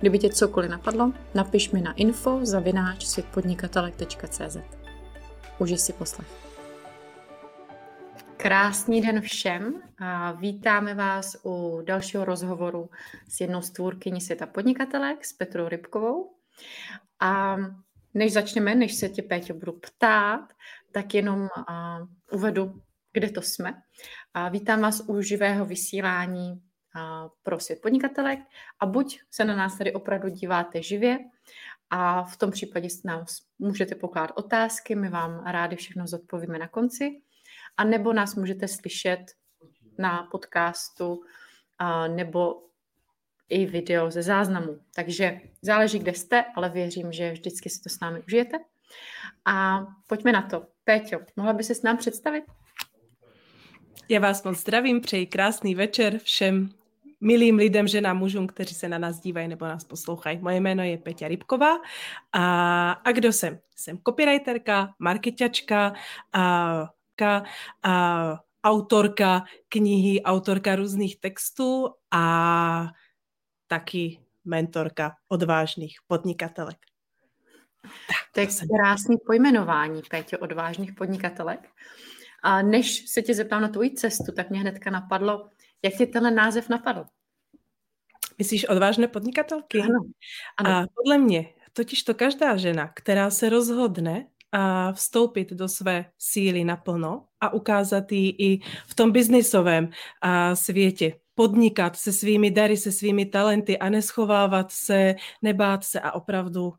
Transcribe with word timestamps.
Kdyby 0.00 0.18
tě 0.18 0.28
cokoliv 0.28 0.70
napadlo, 0.70 1.12
napiš 1.34 1.70
mi 1.70 1.80
na 1.80 1.92
info 1.92 2.40
zavináč 2.42 3.06
světpodnikatelek.cz. 3.06 4.56
Užij 5.58 5.78
si 5.78 5.92
poslech. 5.92 6.28
Krásný 8.36 9.00
den 9.00 9.20
všem 9.20 9.82
a 9.98 10.32
vítáme 10.32 10.94
vás 10.94 11.36
u 11.44 11.82
dalšího 11.86 12.24
rozhovoru 12.24 12.90
s 13.28 13.40
jednou 13.40 13.62
z 13.62 13.70
tvůrkyní 13.70 14.20
světa 14.20 14.46
podnikatelek, 14.46 15.24
s 15.24 15.32
Petrou 15.32 15.68
Rybkovou. 15.68 16.34
A 17.20 17.56
než 18.14 18.32
začneme, 18.32 18.74
než 18.74 18.94
se 18.94 19.08
tě, 19.08 19.22
Péťo, 19.22 19.54
budu 19.54 19.72
ptát, 19.72 20.52
tak 20.92 21.14
jenom 21.14 21.48
uvedu, 22.32 22.82
kde 23.12 23.30
to 23.30 23.42
jsme. 23.42 23.74
A 24.34 24.48
vítám 24.48 24.80
vás 24.80 25.02
u 25.06 25.20
živého 25.20 25.64
vysílání 25.66 26.62
pro 27.42 27.60
svět 27.60 27.82
podnikatelek 27.82 28.38
a 28.80 28.86
buď 28.86 29.20
se 29.30 29.44
na 29.44 29.56
nás 29.56 29.78
tady 29.78 29.92
opravdu 29.92 30.28
díváte 30.28 30.82
živě 30.82 31.18
a 31.90 32.24
v 32.24 32.36
tom 32.36 32.50
případě 32.50 32.88
nám 33.04 33.24
můžete 33.58 33.94
pokládat 33.94 34.32
otázky, 34.36 34.94
my 34.94 35.08
vám 35.08 35.44
rádi 35.46 35.76
všechno 35.76 36.06
zodpovíme 36.06 36.58
na 36.58 36.68
konci, 36.68 37.20
a 37.76 37.84
nebo 37.84 38.12
nás 38.12 38.34
můžete 38.34 38.68
slyšet 38.68 39.20
na 39.98 40.28
podcastu 40.30 41.20
a 41.78 42.08
nebo 42.08 42.62
i 43.48 43.66
video 43.66 44.10
ze 44.10 44.22
záznamu. 44.22 44.78
Takže 44.94 45.40
záleží, 45.62 45.98
kde 45.98 46.14
jste, 46.14 46.44
ale 46.56 46.68
věřím, 46.68 47.12
že 47.12 47.32
vždycky 47.32 47.70
si 47.70 47.82
to 47.82 47.88
s 47.88 48.00
námi 48.00 48.22
užijete. 48.26 48.58
A 49.44 49.86
pojďme 50.06 50.32
na 50.32 50.42
to. 50.42 50.66
Péťo, 50.84 51.18
mohla 51.36 51.52
by 51.52 51.64
se 51.64 51.74
s 51.74 51.82
nám 51.82 51.96
představit? 51.96 52.44
Já 54.08 54.20
vás 54.20 54.42
moc 54.42 54.58
zdravím, 54.58 55.00
přeji 55.00 55.26
krásný 55.26 55.74
večer 55.74 56.18
všem 56.18 56.70
milým 57.20 57.56
lidem, 57.56 57.88
ženám, 57.88 58.18
mužům, 58.18 58.46
kteří 58.46 58.74
se 58.74 58.88
na 58.88 58.98
nás 58.98 59.20
dívají 59.20 59.48
nebo 59.48 59.66
nás 59.66 59.84
poslouchají. 59.84 60.38
Moje 60.38 60.56
jméno 60.56 60.82
je 60.82 60.98
Peťa 60.98 61.28
Rybková 61.28 61.76
a, 62.32 62.90
a 62.92 63.12
kdo 63.12 63.32
jsem? 63.32 63.58
Jsem 63.76 63.98
copywriterka, 64.06 64.94
marketačka, 64.98 65.92
a, 66.32 66.88
a, 67.82 68.38
autorka 68.64 69.44
knihy, 69.68 70.22
autorka 70.22 70.76
různých 70.76 71.20
textů 71.20 71.88
a 72.10 72.86
taky 73.66 74.20
mentorka 74.44 75.16
odvážných 75.28 75.98
podnikatelek. 76.06 76.76
Tak, 77.82 78.16
to 78.34 78.40
je 78.40 78.46
krásný 78.76 79.16
pojmenování, 79.26 80.02
Péťo, 80.10 80.38
odvážných 80.38 80.92
podnikatelek. 80.92 81.68
A 82.42 82.62
než 82.62 83.10
se 83.10 83.22
tě 83.22 83.34
zeptám 83.34 83.62
na 83.62 83.68
tvoji 83.68 83.90
cestu, 83.90 84.32
tak 84.32 84.50
mě 84.50 84.60
hnedka 84.60 84.90
napadlo, 84.90 85.48
jak 85.84 85.94
ti 85.94 86.06
tenhle 86.06 86.30
název 86.30 86.68
napadl? 86.68 87.04
Myslíš 88.38 88.64
odvážné 88.64 89.08
podnikatelky? 89.08 89.80
Ano. 89.80 89.98
ano. 90.56 90.70
A 90.70 90.86
podle 90.94 91.18
mě, 91.18 91.54
totiž 91.72 92.02
to 92.02 92.14
každá 92.14 92.56
žena, 92.56 92.92
která 92.94 93.30
se 93.30 93.48
rozhodne 93.48 94.28
a 94.52 94.92
vstoupit 94.92 95.52
do 95.52 95.68
své 95.68 96.10
síly 96.18 96.64
naplno 96.64 97.26
a 97.40 97.52
ukázat 97.52 98.12
ji 98.12 98.30
i 98.38 98.60
v 98.86 98.94
tom 98.94 99.12
biznisovém 99.12 99.90
a 100.22 100.56
světě, 100.56 101.20
podnikat 101.34 101.96
se 101.96 102.12
svými 102.12 102.50
dary, 102.50 102.76
se 102.76 102.92
svými 102.92 103.26
talenty 103.26 103.78
a 103.78 103.88
neschovávat 103.88 104.72
se, 104.72 105.14
nebát 105.42 105.84
se 105.84 106.00
a 106.00 106.12
opravdu 106.12 106.72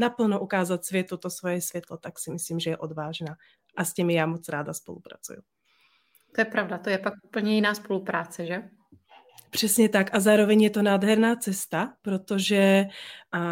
naplno 0.00 0.40
ukázat 0.40 0.84
světu 0.84 1.16
to 1.16 1.30
svoje 1.30 1.60
světlo, 1.60 1.96
tak 1.96 2.18
si 2.18 2.30
myslím, 2.30 2.60
že 2.60 2.70
je 2.70 2.76
odvážná. 2.78 3.36
A 3.76 3.84
s 3.84 3.94
těmi 3.94 4.14
já 4.14 4.26
moc 4.26 4.48
ráda 4.48 4.74
spolupracuju. 4.74 5.42
To 6.38 6.42
je 6.42 6.46
pravda, 6.46 6.78
to 6.78 6.90
je 6.90 6.98
pak 6.98 7.14
úplně 7.24 7.54
jiná 7.54 7.74
spolupráce, 7.74 8.46
že? 8.46 8.62
Přesně 9.50 9.88
tak 9.88 10.14
a 10.14 10.20
zároveň 10.20 10.62
je 10.62 10.70
to 10.70 10.82
nádherná 10.82 11.36
cesta, 11.36 11.94
protože 12.02 12.86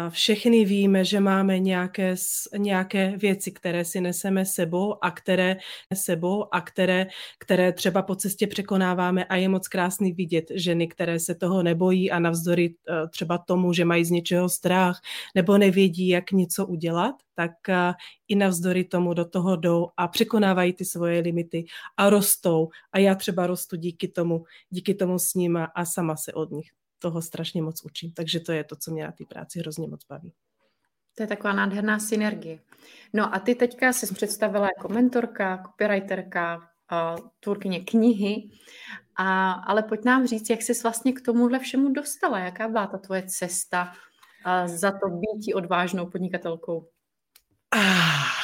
všechny 0.09 0.65
víme, 0.65 1.05
že 1.05 1.19
máme 1.19 1.59
nějaké, 1.59 2.15
nějaké 2.57 3.17
věci, 3.17 3.51
které 3.51 3.85
si 3.85 4.01
neseme 4.01 4.45
sebou 4.45 5.03
a 5.03 5.11
které 5.11 5.57
sebou 5.93 6.45
a 6.51 6.61
které, 6.61 7.07
které 7.39 7.73
třeba 7.73 8.01
po 8.01 8.15
cestě 8.15 8.47
překonáváme 8.47 9.25
a 9.25 9.35
je 9.35 9.49
moc 9.49 9.67
krásný 9.67 10.11
vidět 10.11 10.45
ženy, 10.55 10.87
které 10.87 11.19
se 11.19 11.35
toho 11.35 11.63
nebojí 11.63 12.11
a 12.11 12.19
navzdory 12.19 12.65
e, 12.65 13.07
třeba 13.07 13.37
tomu, 13.37 13.73
že 13.73 13.85
mají 13.85 14.05
z 14.05 14.11
něčeho 14.11 14.49
strach 14.49 15.01
nebo 15.35 15.57
nevědí, 15.57 16.07
jak 16.07 16.31
něco 16.31 16.65
udělat, 16.65 17.15
tak 17.37 17.69
e, 17.69 17.93
i 18.27 18.35
navzdory 18.35 18.83
tomu 18.83 19.13
do 19.13 19.25
toho 19.25 19.55
jdou 19.55 19.87
a 19.97 20.07
překonávají 20.07 20.73
ty 20.73 20.85
svoje 20.85 21.21
limity 21.21 21.65
a 21.97 22.09
rostou. 22.09 22.69
A 22.91 22.99
já 22.99 23.15
třeba 23.15 23.47
rostu 23.47 23.75
díky 23.75 24.07
tomu, 24.07 24.43
díky 24.69 24.95
tomu 24.95 25.19
s 25.19 25.33
nima 25.33 25.65
a 25.75 25.85
sama 25.85 26.15
se 26.15 26.33
od 26.33 26.51
nich 26.51 26.67
toho 26.99 27.21
strašně 27.21 27.61
moc 27.61 27.83
učím. 27.85 28.11
Takže 28.11 28.39
to 28.39 28.51
je 28.51 28.63
to, 28.63 28.75
co 28.75 28.91
mě 28.91 29.03
na 29.03 29.11
té 29.11 29.25
práci 29.25 29.59
hrozně 29.59 29.87
moc 29.87 30.05
baví. 30.09 30.33
To 31.15 31.23
je 31.23 31.27
taková 31.27 31.53
nádherná 31.53 31.99
synergie. 31.99 32.59
No 33.13 33.35
a 33.35 33.39
ty 33.39 33.55
teďka 33.55 33.93
se 33.93 34.13
představila 34.13 34.67
jako 34.77 34.93
mentorka, 34.93 35.63
copywriterka, 35.65 36.57
uh, 36.57 37.29
tvůrkyně 37.39 37.79
knihy, 37.79 38.49
a, 39.15 39.51
ale 39.51 39.83
pojď 39.83 40.05
nám 40.05 40.27
říct, 40.27 40.49
jak 40.49 40.61
jsi 40.61 40.73
vlastně 40.83 41.13
k 41.13 41.21
tomuhle 41.21 41.59
všemu 41.59 41.93
dostala, 41.93 42.39
jaká 42.39 42.67
byla 42.67 42.87
ta 42.87 42.97
tvoje 42.97 43.23
cesta 43.27 43.91
uh, 43.91 44.75
za 44.75 44.91
to 44.91 45.09
býtí 45.09 45.53
odvážnou 45.53 46.05
podnikatelkou? 46.05 46.87
Ah. 47.71 48.37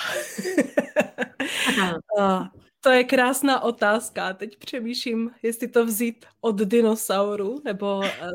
uh, 2.17 2.47
to 2.81 2.89
je 2.89 3.03
krásná 3.03 3.63
otázka. 3.63 4.33
Teď 4.33 4.57
přemýšlím, 4.57 5.31
jestli 5.43 5.67
to 5.67 5.85
vzít 5.85 6.25
od 6.41 6.55
dinosauru, 6.55 7.61
nebo 7.65 8.03
eh, 8.03 8.29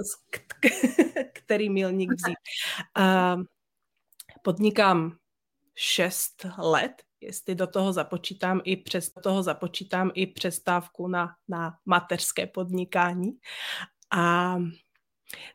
který 1.33 1.71
milník 1.71 2.11
vzít. 2.13 2.39
Podnikám 4.43 5.17
šest 5.75 6.47
let, 6.59 6.93
jestli 7.21 7.55
do 7.55 7.67
toho 7.67 7.93
započítám 7.93 8.61
i 8.65 8.77
přes 8.77 9.13
toho 9.23 9.43
započítám 9.43 10.11
i 10.15 10.27
přestávku 10.27 11.09
na, 11.09 11.35
na 11.49 11.79
mateřské 11.87 12.47
podnikání. 12.47 13.33
A 14.11 14.57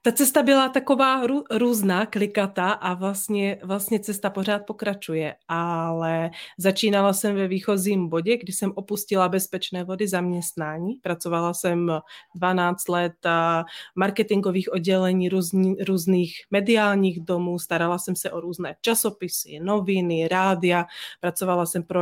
ta 0.05 0.11
cesta 0.11 0.43
byla 0.43 0.69
taková 0.69 1.27
rů, 1.27 1.43
různá, 1.51 2.05
klikatá 2.05 2.71
a 2.71 2.93
vlastně, 2.93 3.59
vlastně 3.63 3.99
cesta 3.99 4.29
pořád 4.29 4.65
pokračuje, 4.65 5.35
ale 5.47 6.31
začínala 6.57 7.13
jsem 7.13 7.35
ve 7.35 7.47
výchozím 7.47 8.09
bodě, 8.09 8.37
kdy 8.37 8.53
jsem 8.53 8.71
opustila 8.75 9.29
bezpečné 9.29 9.83
vody 9.83 10.07
zaměstnání. 10.07 10.93
Pracovala 11.01 11.53
jsem 11.53 11.91
12 12.35 12.87
let 12.89 13.13
marketingových 13.95 14.73
oddělení 14.73 15.29
různý, 15.29 15.75
různých 15.87 16.35
mediálních 16.51 17.19
domů, 17.19 17.59
starala 17.59 17.97
jsem 17.97 18.15
se 18.15 18.31
o 18.31 18.39
různé 18.39 18.75
časopisy, 18.81 19.59
noviny, 19.59 20.27
rádia, 20.27 20.85
pracovala 21.21 21.65
jsem 21.65 21.83
pro 21.83 22.01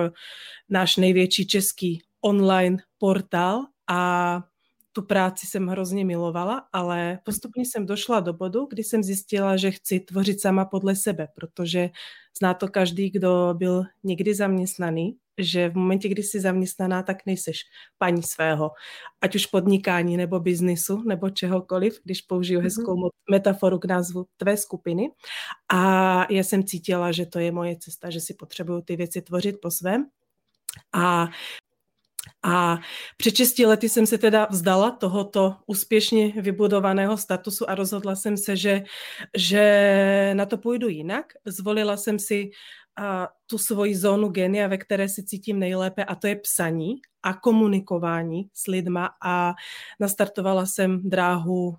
náš 0.69 0.97
největší 0.97 1.47
český 1.47 2.01
online 2.21 2.77
portál 2.97 3.65
a 3.87 4.43
tu 4.91 5.01
práci 5.01 5.47
jsem 5.47 5.67
hrozně 5.67 6.05
milovala, 6.05 6.67
ale 6.73 7.19
postupně 7.25 7.65
jsem 7.65 7.85
došla 7.85 8.19
do 8.19 8.33
bodu, 8.33 8.67
kdy 8.69 8.83
jsem 8.83 9.03
zjistila, 9.03 9.57
že 9.57 9.71
chci 9.71 9.99
tvořit 9.99 10.41
sama 10.41 10.65
podle 10.65 10.95
sebe, 10.95 11.27
protože 11.35 11.89
zná 12.39 12.53
to 12.53 12.67
každý, 12.67 13.09
kdo 13.09 13.53
byl 13.57 13.83
někdy 14.03 14.35
zaměstnaný, 14.35 15.17
že 15.37 15.69
v 15.69 15.75
momentě, 15.75 16.09
kdy 16.09 16.23
jsi 16.23 16.39
zaměstnaná, 16.39 17.03
tak 17.03 17.17
nejseš 17.25 17.61
paní 17.97 18.23
svého, 18.23 18.71
ať 19.21 19.35
už 19.35 19.45
podnikání 19.45 20.17
nebo 20.17 20.39
biznisu 20.39 21.03
nebo 21.07 21.29
čehokoliv, 21.29 21.99
když 22.03 22.21
použiju 22.21 22.59
mm-hmm. 22.59 22.63
hezkou 22.63 23.09
metaforu 23.31 23.79
k 23.79 23.85
názvu 23.85 24.25
tvé 24.37 24.57
skupiny. 24.57 25.09
A 25.73 26.33
já 26.33 26.43
jsem 26.43 26.63
cítila, 26.63 27.11
že 27.11 27.25
to 27.25 27.39
je 27.39 27.51
moje 27.51 27.77
cesta, 27.79 28.09
že 28.09 28.19
si 28.19 28.33
potřebuju 28.33 28.81
ty 28.81 28.95
věci 28.95 29.21
tvořit 29.21 29.55
po 29.61 29.71
svém. 29.71 30.05
A 30.93 31.27
a 32.43 32.79
před 33.17 33.35
6 33.35 33.59
lety 33.59 33.89
jsem 33.89 34.05
se 34.05 34.17
teda 34.17 34.47
vzdala 34.51 34.91
tohoto 34.91 35.55
úspěšně 35.65 36.33
vybudovaného 36.41 37.17
statusu 37.17 37.69
a 37.69 37.75
rozhodla 37.75 38.15
jsem 38.15 38.37
se, 38.37 38.55
že, 38.55 38.83
že 39.37 40.31
na 40.33 40.45
to 40.45 40.57
půjdu 40.57 40.87
jinak. 40.87 41.33
Zvolila 41.45 41.97
jsem 41.97 42.19
si 42.19 42.51
a, 42.95 43.29
tu 43.45 43.57
svoji 43.57 43.95
zónu 43.95 44.29
genia, 44.29 44.67
ve 44.67 44.77
které 44.77 45.09
se 45.09 45.23
cítím 45.23 45.59
nejlépe 45.59 46.03
a 46.03 46.15
to 46.15 46.27
je 46.27 46.35
psaní 46.35 46.95
a 47.23 47.33
komunikování 47.33 48.49
s 48.53 48.67
lidma 48.67 49.09
a 49.21 49.53
nastartovala 49.99 50.65
jsem 50.65 51.09
dráhu 51.09 51.75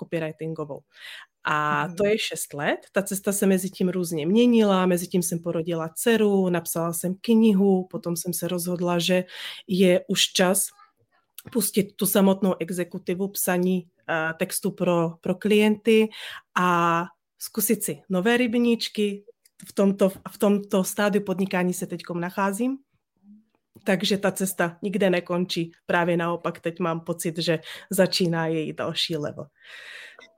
copywritingovou. 0.00 0.80
A 1.44 1.86
mhm. 1.86 1.96
to 1.96 2.06
je 2.06 2.18
6 2.18 2.54
let. 2.54 2.80
Ta 2.92 3.02
cesta 3.02 3.32
se 3.32 3.46
mezi 3.46 3.70
tím 3.70 3.88
různě 3.88 4.26
měnila, 4.26 4.86
mezi 4.86 5.06
tím 5.06 5.22
jsem 5.22 5.38
porodila 5.38 5.88
dceru, 5.94 6.48
napsala 6.48 6.92
jsem 6.92 7.14
knihu, 7.20 7.86
potom 7.90 8.16
jsem 8.16 8.32
se 8.32 8.48
rozhodla, 8.48 8.98
že 8.98 9.24
je 9.66 10.04
už 10.08 10.22
čas 10.22 10.66
pustit 11.52 11.96
tu 11.96 12.06
samotnou 12.06 12.54
exekutivu 12.60 13.28
psaní 13.28 13.82
uh, 13.82 14.38
textu 14.38 14.70
pro, 14.70 15.10
pro 15.20 15.34
klienty 15.34 16.08
a 16.60 17.04
zkusit 17.38 17.84
si 17.84 18.02
nové 18.08 18.36
rybníčky. 18.36 19.24
V 19.68 19.72
tomto, 19.72 20.08
v 20.08 20.38
tomto 20.38 20.84
stádiu 20.84 21.24
podnikání 21.24 21.74
se 21.74 21.86
teď 21.86 22.02
nacházím. 22.14 22.78
Takže 23.84 24.18
ta 24.18 24.32
cesta 24.32 24.78
nikde 24.82 25.10
nekončí. 25.10 25.72
Právě 25.86 26.16
naopak 26.16 26.60
teď 26.60 26.80
mám 26.80 27.00
pocit, 27.00 27.38
že 27.38 27.58
začíná 27.90 28.46
její 28.46 28.72
další 28.72 29.16
level. 29.16 29.46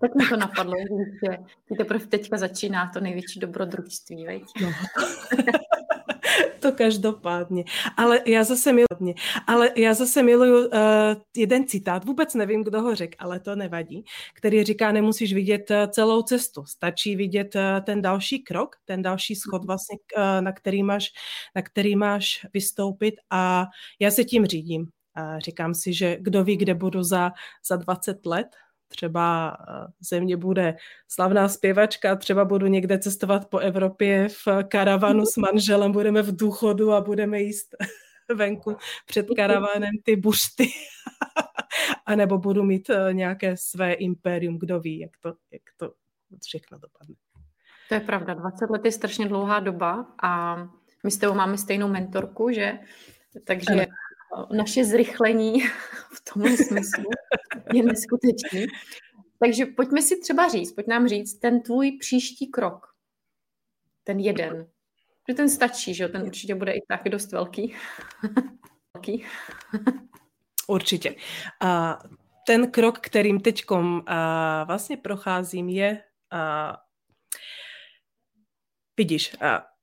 Tak 0.01 0.15
mi 0.15 0.29
to 0.29 0.37
napadlo, 0.37 0.75
že 1.25 1.39
teprve 1.77 2.07
teďka 2.07 2.39
začíná 2.39 2.91
to 2.95 3.01
největší 3.01 3.41
dobrodružství, 3.41 4.27
veď? 4.27 4.43
No. 4.63 4.73
to 6.65 6.73
každopádně. 6.73 7.65
Ale 7.97 8.21
já 8.27 8.45
zase 8.45 8.73
miluji, 8.73 9.15
ale 9.47 9.71
já 9.77 9.95
zase 9.95 10.23
miluju 10.23 10.67
uh, 10.67 10.71
jeden 11.37 11.67
citát, 11.67 12.05
vůbec 12.05 12.35
nevím, 12.35 12.65
kdo 12.65 12.83
ho 12.83 12.95
řekl, 12.95 13.17
ale 13.19 13.41
to 13.41 13.57
nevadí, 13.57 14.05
který 14.35 14.65
říká, 14.65 14.93
nemusíš 14.93 15.35
vidět 15.35 15.71
uh, 15.71 15.77
celou 15.91 16.23
cestu, 16.23 16.65
stačí 16.65 17.17
vidět 17.17 17.55
uh, 17.55 17.85
ten 17.85 18.03
další 18.03 18.43
krok, 18.43 18.77
ten 18.85 19.03
další 19.03 19.37
schod 19.37 19.63
mhm. 19.63 19.67
vlastně, 19.67 19.99
uh, 20.17 20.45
na, 20.45 20.53
který 20.53 20.83
máš, 20.83 21.09
na 21.55 21.63
který 21.63 21.97
máš 21.97 22.47
vystoupit 22.55 23.15
a 23.31 23.67
já 24.01 24.11
se 24.11 24.25
tím 24.25 24.47
řídím. 24.47 24.87
A 25.17 25.39
říkám 25.39 25.75
si, 25.75 25.93
že 25.93 26.17
kdo 26.21 26.45
ví, 26.45 26.57
kde 26.57 26.75
budu 26.75 27.03
za, 27.03 27.33
za 27.69 27.77
20 27.77 28.27
let, 28.27 28.47
třeba 28.89 29.57
eh, 29.69 29.93
ze 30.01 30.21
mě 30.21 30.37
bude 30.37 30.77
slavná 31.09 31.49
zpěvačka, 31.49 32.17
třeba 32.17 32.45
budu 32.45 32.67
někde 32.67 32.99
cestovat 32.99 33.49
po 33.49 33.59
Evropě 33.59 34.29
v 34.29 34.49
karavanu 34.69 35.27
s 35.27 35.37
manželem, 35.37 35.93
budeme 35.93 36.23
v 36.23 36.37
důchodu 36.37 36.93
a 36.93 37.01
budeme 37.01 37.41
jíst 37.41 37.69
venku 38.35 38.77
před 39.07 39.27
karavanem 39.37 39.93
ty 40.03 40.17
bušty. 40.17 40.69
a 42.07 42.17
nebo 42.17 42.39
budu 42.39 42.63
mít 42.63 42.91
eh, 42.91 43.13
nějaké 43.13 43.57
své 43.57 43.93
impérium, 43.93 44.59
kdo 44.59 44.81
ví, 44.81 44.99
jak 44.99 45.11
to, 45.21 45.35
jak 45.53 45.63
to 45.77 45.93
všechno 46.45 46.79
dopadne. 46.79 47.15
To 47.89 47.95
je 47.95 48.01
pravda, 48.01 48.35
20 48.35 48.71
let 48.71 48.85
je 48.85 48.93
strašně 48.93 49.29
dlouhá 49.29 49.61
doba 49.61 50.07
a 50.23 50.57
my 51.05 51.11
s 51.11 51.19
tebou 51.19 51.35
máme 51.35 51.59
stejnou 51.59 51.89
mentorku, 51.89 52.51
že? 52.51 52.79
Takže 53.45 53.87
naše 54.53 54.85
zrychlení 54.85 55.61
v 56.15 56.33
tom 56.33 56.57
smyslu 56.57 57.11
je 57.75 57.83
neskutečný. 57.83 58.67
Takže 59.39 59.67
pojďme 59.67 60.03
si 60.03 60.21
třeba 60.21 60.49
říct, 60.49 60.73
pojď 60.73 60.87
nám 60.87 61.09
říct 61.09 61.39
ten 61.39 61.63
tvůj 61.63 61.99
příští 62.01 62.47
krok. 62.47 62.87
Ten 64.05 64.19
jeden. 64.19 64.67
Že 65.29 65.35
ten 65.35 65.49
stačí, 65.49 65.95
že 65.95 66.09
ten 66.09 66.23
určitě 66.23 66.55
bude 66.55 66.73
i 66.73 66.81
tak 66.89 67.09
dost 67.09 67.33
velký. 67.33 67.75
velký. 68.95 69.25
určitě. 70.67 71.15
A 71.61 71.99
ten 72.47 72.71
krok, 72.71 72.99
kterým 72.99 73.41
teď 73.41 73.65
vlastně 74.65 74.97
procházím, 74.97 75.69
je 75.69 76.03
a, 76.31 76.77
vidíš, 78.97 79.37
a, 79.41 79.74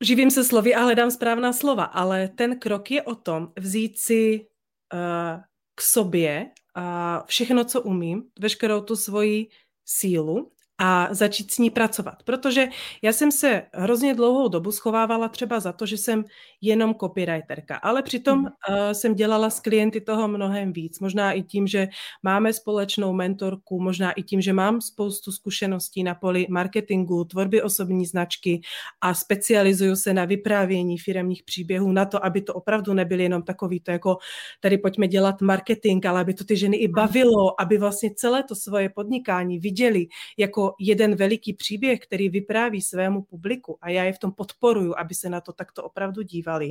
živím 0.00 0.30
se 0.30 0.44
slovy 0.44 0.74
a 0.74 0.82
hledám 0.82 1.10
správná 1.10 1.52
slova, 1.52 1.84
ale 1.84 2.28
ten 2.28 2.58
krok 2.58 2.90
je 2.90 3.02
o 3.02 3.14
tom 3.14 3.52
vzít 3.58 3.98
si 3.98 4.40
uh, 4.40 5.40
k 5.74 5.80
sobě 5.80 6.50
uh, 6.76 7.26
všechno, 7.26 7.64
co 7.64 7.82
umím, 7.82 8.22
veškerou 8.38 8.80
tu 8.80 8.96
svoji 8.96 9.48
sílu 9.84 10.52
a 10.82 11.08
začít 11.10 11.50
s 11.50 11.58
ní 11.58 11.70
pracovat. 11.70 12.22
Protože 12.24 12.66
já 13.02 13.12
jsem 13.12 13.32
se 13.32 13.62
hrozně 13.72 14.14
dlouhou 14.14 14.48
dobu 14.48 14.72
schovávala 14.72 15.28
třeba 15.28 15.60
za 15.60 15.72
to, 15.72 15.86
že 15.86 15.96
jsem 15.96 16.24
jenom 16.60 16.94
copywriterka, 16.94 17.76
ale 17.76 18.02
přitom 18.02 18.38
mm. 18.38 18.44
uh, 18.44 18.50
jsem 18.92 19.14
dělala 19.14 19.50
s 19.50 19.60
klienty 19.60 20.00
toho 20.00 20.28
mnohem 20.28 20.72
víc. 20.72 21.00
Možná 21.00 21.32
i 21.32 21.42
tím, 21.42 21.66
že 21.66 21.88
máme 22.22 22.52
společnou 22.52 23.12
mentorku, 23.12 23.80
možná 23.80 24.12
i 24.12 24.22
tím, 24.22 24.40
že 24.40 24.52
mám 24.52 24.80
spoustu 24.80 25.32
zkušeností 25.32 26.02
na 26.02 26.14
poli 26.14 26.46
marketingu, 26.50 27.24
tvorby 27.24 27.62
osobní 27.62 28.06
značky 28.06 28.60
a 29.00 29.14
specializuju 29.14 29.96
se 29.96 30.14
na 30.14 30.24
vyprávění 30.24 30.98
firemních 30.98 31.42
příběhů 31.42 31.92
na 31.92 32.04
to, 32.04 32.24
aby 32.24 32.42
to 32.42 32.54
opravdu 32.54 32.94
nebyly 32.94 33.22
jenom 33.22 33.42
takový 33.42 33.80
to 33.80 33.90
jako 33.90 34.16
tady 34.60 34.78
pojďme 34.78 35.08
dělat 35.08 35.40
marketing, 35.40 36.06
ale 36.06 36.20
aby 36.20 36.34
to 36.34 36.44
ty 36.44 36.56
ženy 36.56 36.76
i 36.76 36.88
bavilo, 36.88 37.60
aby 37.60 37.78
vlastně 37.78 38.10
celé 38.14 38.42
to 38.42 38.54
svoje 38.54 38.88
podnikání 38.88 39.58
viděli 39.58 40.06
jako 40.38 40.69
jeden 40.80 41.16
veliký 41.16 41.52
příběh, 41.52 42.00
který 42.00 42.28
vypráví 42.28 42.82
svému 42.82 43.22
publiku 43.22 43.78
a 43.82 43.90
já 43.90 44.04
je 44.04 44.12
v 44.12 44.18
tom 44.18 44.32
podporuju, 44.32 44.94
aby 44.98 45.14
se 45.14 45.28
na 45.28 45.40
to 45.40 45.52
takto 45.52 45.84
opravdu 45.84 46.22
dívali, 46.22 46.68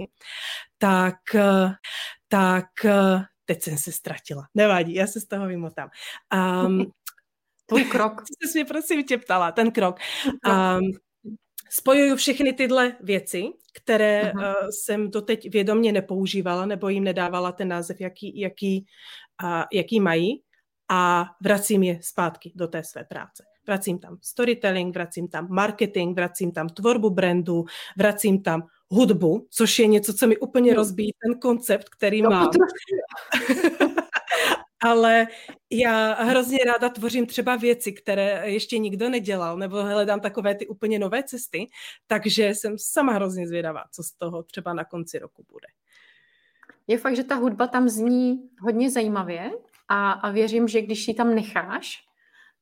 tak, 0.78 1.16
tak 2.28 2.66
teď 3.46 3.64
jsem 3.64 3.78
se 3.78 3.92
ztratila. 3.92 4.48
Nevadí, 4.56 4.94
já 4.94 5.08
se 5.08 5.20
z 5.20 5.26
toho 5.26 5.48
vymotám. 5.48 5.90
Um, 6.66 6.92
Tvůj 7.66 7.84
krok. 7.84 8.24
Jsi 8.46 8.58
mě 8.58 8.66
prosím 8.66 9.04
tě 9.04 9.18
ptala, 9.18 9.52
ten 9.52 9.72
krok. 9.72 10.00
Um, 10.48 10.92
spojuju 11.70 12.16
všechny 12.16 12.54
tyhle 12.54 12.96
věci, 13.02 13.44
které 13.74 14.34
uh, 14.34 14.42
jsem 14.70 15.12
doteď 15.12 15.52
vědomě 15.52 15.92
nepoužívala 15.92 16.66
nebo 16.66 16.90
jim 16.90 17.04
nedávala 17.04 17.52
ten 17.52 17.68
název, 17.68 18.02
jaký, 18.02 18.40
jaký, 18.40 18.86
uh, 19.44 19.64
jaký 19.74 20.00
mají 20.00 20.44
a 20.90 21.26
vracím 21.44 21.84
je 21.84 22.00
zpátky 22.04 22.52
do 22.56 22.68
té 22.68 22.84
své 22.84 23.04
práce. 23.04 23.44
Vracím 23.70 24.00
tam 24.00 24.18
storytelling, 24.22 24.94
vracím 24.94 25.28
tam 25.28 25.48
marketing, 25.50 26.16
vracím 26.16 26.52
tam 26.52 26.70
tvorbu 26.70 27.10
brandu, 27.10 27.66
vracím 27.98 28.44
tam 28.44 28.64
hudbu, 28.88 29.48
což 29.50 29.80
je 29.80 29.88
něco, 29.88 30.14
co 30.14 30.28
mi 30.28 30.38
úplně 30.38 30.74
rozbíjí 30.74 31.12
ten 31.26 31.40
koncept, 31.40 31.90
který 31.90 32.22
no, 32.22 32.30
mám. 32.30 32.50
Ale 34.82 35.28
já 35.70 36.24
hrozně 36.24 36.58
ráda 36.58 36.90
tvořím 36.90 37.26
třeba 37.26 37.56
věci, 37.56 37.94
které 37.94 38.44
ještě 38.46 38.78
nikdo 38.78 39.10
nedělal, 39.10 39.58
nebo 39.58 39.84
hledám 39.84 40.20
takové 40.20 40.56
ty 40.56 40.68
úplně 40.68 41.00
nové 41.00 41.24
cesty, 41.24 41.68
takže 42.08 42.50
jsem 42.50 42.76
sama 42.78 43.14
hrozně 43.14 43.48
zvědavá, 43.48 43.84
co 43.92 44.04
z 44.04 44.12
toho 44.12 44.44
třeba 44.44 44.74
na 44.74 44.84
konci 44.84 45.20
roku 45.20 45.46
bude. 45.52 45.68
Je 46.88 46.98
fakt, 46.98 47.16
že 47.16 47.24
ta 47.24 47.36
hudba 47.36 47.68
tam 47.68 47.90
zní 47.90 48.50
hodně 48.62 48.92
zajímavě 48.92 49.52
a, 49.88 50.12
a 50.12 50.32
věřím, 50.32 50.68
že 50.68 50.82
když 50.82 51.08
ji 51.08 51.14
tam 51.14 51.36
necháš, 51.36 52.09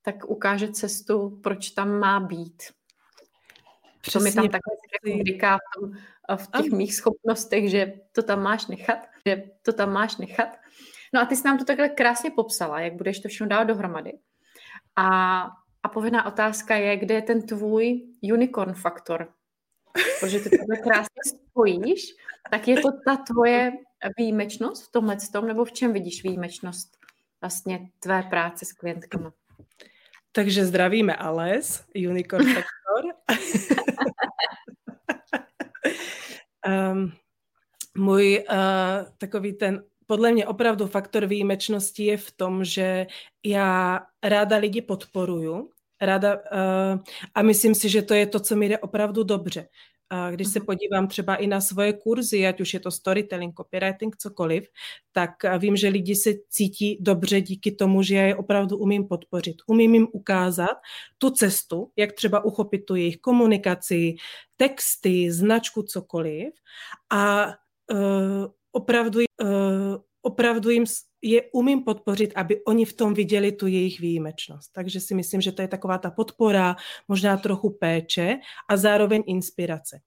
tak 0.01 0.29
ukáže 0.29 0.71
cestu, 0.71 1.39
proč 1.43 1.69
tam 1.69 1.99
má 1.99 2.19
být. 2.19 2.63
Přesně. 4.01 4.19
To 4.19 4.23
mi 4.23 4.31
tam 4.31 4.49
takhle 4.49 5.23
říká 5.23 5.57
v, 5.57 5.79
tom, 5.79 5.91
v 6.37 6.61
těch 6.61 6.71
mých 6.71 6.95
schopnostech, 6.95 7.69
že 7.69 7.93
to 8.11 8.23
tam 8.23 8.43
máš 8.43 8.67
nechat, 8.67 8.99
že 9.25 9.43
to 9.61 9.73
tam 9.73 9.93
máš 9.93 10.17
nechat. 10.17 10.49
No 11.13 11.21
a 11.21 11.25
ty 11.25 11.35
jsi 11.35 11.43
nám 11.45 11.57
to 11.57 11.65
takhle 11.65 11.89
krásně 11.89 12.31
popsala, 12.31 12.79
jak 12.79 12.93
budeš 12.93 13.19
to 13.19 13.29
všechno 13.29 13.47
dát 13.47 13.63
dohromady. 13.63 14.13
A, 14.95 15.41
a 15.83 15.89
povinná 15.89 16.25
otázka 16.25 16.75
je, 16.75 16.97
kde 16.97 17.15
je 17.15 17.21
ten 17.21 17.47
tvůj 17.47 18.01
unicorn 18.33 18.73
faktor? 18.73 19.33
Protože 20.19 20.39
ty 20.39 20.49
to 20.49 20.83
krásně 20.83 21.21
spojíš, 21.27 22.15
tak 22.51 22.67
je 22.67 22.81
to 22.81 22.89
ta 23.05 23.17
tvoje 23.17 23.71
výjimečnost 24.17 24.87
v 24.87 24.91
tomhle 24.91 25.17
tom, 25.31 25.47
nebo 25.47 25.65
v 25.65 25.71
čem 25.71 25.93
vidíš 25.93 26.23
výjimečnost 26.23 26.97
vlastně 27.41 27.89
tvé 27.99 28.23
práce 28.23 28.65
s 28.65 28.71
klientkama? 28.71 29.33
Takže 30.37 30.65
zdravíme 30.65 31.15
Ales, 31.15 31.83
Unicorn 32.09 32.45
Factor. 32.53 33.03
um, 36.67 37.11
můj 38.05 38.45
uh, 38.49 38.55
takový 39.17 39.53
ten 39.53 39.83
podle 40.05 40.31
mě 40.31 40.47
opravdu 40.47 40.87
faktor 40.87 41.25
výjimečnosti 41.25 42.05
je 42.05 42.17
v 42.17 42.31
tom, 42.31 42.63
že 42.63 43.07
já 43.45 44.01
ráda 44.23 44.57
lidi 44.57 44.81
podporuju, 44.81 45.71
ráda 46.01 46.35
uh, 46.35 46.99
a 47.35 47.41
myslím 47.41 47.75
si, 47.75 47.89
že 47.89 48.01
to 48.01 48.13
je 48.13 48.25
to, 48.25 48.39
co 48.39 48.55
mi 48.55 48.69
jde 48.69 48.77
opravdu 48.77 49.23
dobře. 49.23 49.67
A 50.09 50.31
když 50.31 50.47
se 50.47 50.59
mhm. 50.59 50.65
podívám 50.65 51.07
třeba 51.07 51.35
i 51.35 51.47
na 51.47 51.61
svoje 51.61 51.93
kurzy, 51.93 52.47
ať 52.47 52.61
už 52.61 52.73
je 52.73 52.79
to 52.79 52.91
storytelling, 52.91 53.55
copywriting, 53.55 54.17
cokoliv, 54.17 54.67
tak 55.11 55.31
vím, 55.57 55.75
že 55.75 55.87
lidi 55.87 56.15
se 56.15 56.33
cítí 56.49 56.97
dobře 57.01 57.41
díky 57.41 57.71
tomu, 57.71 58.03
že 58.03 58.15
já 58.15 58.23
je 58.23 58.35
opravdu 58.35 58.77
umím 58.77 59.07
podpořit. 59.07 59.55
Umím 59.67 59.93
jim 59.93 60.07
ukázat 60.11 60.77
tu 61.17 61.29
cestu, 61.29 61.91
jak 61.95 62.13
třeba 62.13 62.45
uchopit 62.45 62.85
tu 62.85 62.95
jejich 62.95 63.17
komunikaci, 63.17 64.15
texty, 64.57 65.31
značku, 65.31 65.83
cokoliv. 65.83 66.53
A 67.09 67.47
uh, 67.93 68.45
opravdu, 68.71 69.19
uh, 69.41 69.97
opravdu 70.21 70.69
jim 70.69 70.85
je 71.27 71.41
umím 71.51 71.83
podpořit, 71.83 72.33
aby 72.35 72.63
oni 72.63 72.85
v 72.85 72.93
tom 72.93 73.13
viděli 73.13 73.51
tu 73.51 73.67
jejich 73.67 73.99
výjimečnost. 73.99 74.73
Takže 74.73 74.99
si 74.99 75.15
myslím, 75.15 75.41
že 75.41 75.51
to 75.51 75.61
je 75.61 75.67
taková 75.67 75.97
ta 75.97 76.11
podpora, 76.11 76.75
možná 77.07 77.37
trochu 77.37 77.69
péče 77.69 78.39
a 78.69 78.77
zároveň 78.77 79.23
inspirace. 79.27 79.99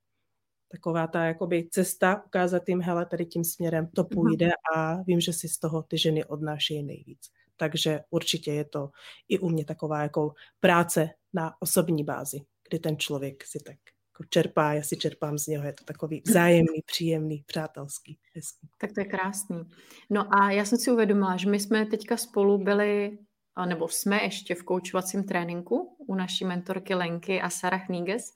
Taková 0.69 1.07
ta 1.07 1.25
jakoby 1.25 1.69
cesta, 1.71 2.23
ukázat 2.27 2.69
jim, 2.69 2.81
hele, 2.81 3.07
tady 3.07 3.27
tím 3.27 3.45
směrem 3.45 3.87
to 3.95 4.03
mhm. 4.03 4.09
půjde 4.09 4.51
a 4.77 5.03
vím, 5.03 5.21
že 5.21 5.33
si 5.33 5.49
z 5.49 5.59
toho 5.59 5.83
ty 5.83 5.99
ženy 5.99 6.25
odnášejí 6.25 6.83
nejvíc. 6.83 7.21
Takže 7.57 8.01
určitě 8.11 8.53
je 8.53 8.65
to 8.65 8.91
i 9.29 9.39
u 9.39 9.49
mě 9.49 9.65
taková 9.65 10.03
jako 10.03 10.35
práce 10.61 11.11
na 11.33 11.55
osobní 11.61 12.05
bázi, 12.05 12.41
kdy 12.69 12.79
ten 12.79 12.97
člověk 12.97 13.45
si 13.45 13.59
tak 13.67 13.77
jako 14.21 14.29
čerpá, 14.29 14.73
já 14.73 14.83
si 14.83 14.97
čerpám 14.97 15.39
z 15.39 15.47
něho, 15.47 15.65
je 15.65 15.73
to 15.73 15.85
takový 15.85 16.23
vzájemný, 16.27 16.83
příjemný, 16.87 17.45
přátelský, 17.47 18.19
hezký. 18.35 18.69
Tak 18.79 18.93
to 18.93 19.01
je 19.01 19.07
krásný. 19.07 19.65
No 20.11 20.35
a 20.35 20.51
já 20.51 20.65
jsem 20.65 20.79
si 20.79 20.91
uvědomila, 20.91 21.37
že 21.37 21.51
my 21.51 21.61
jsme 21.61 21.87
teďka 21.87 22.17
spolu 22.17 22.59
byli, 22.59 23.19
nebo 23.67 23.89
jsme 23.89 24.23
ještě 24.23 24.55
v 24.55 24.63
koučovacím 24.63 25.25
tréninku 25.25 25.97
u 25.99 26.15
naší 26.15 26.45
mentorky 26.45 26.95
Lenky 26.95 27.41
a 27.41 27.51
Sarah 27.51 27.89
Níges. 27.89 28.33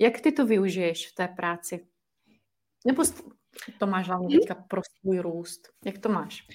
Jak 0.00 0.20
ty 0.20 0.32
to 0.32 0.46
využiješ 0.46 1.08
v 1.08 1.14
té 1.14 1.28
práci? 1.28 1.86
Nebo 2.86 3.02
to 3.78 3.86
máš 3.86 4.08
hlavně 4.08 4.38
teďka 4.38 4.54
pro 4.54 4.80
svůj 5.00 5.18
růst? 5.18 5.68
Jak 5.84 5.98
to 5.98 6.08
máš? 6.08 6.46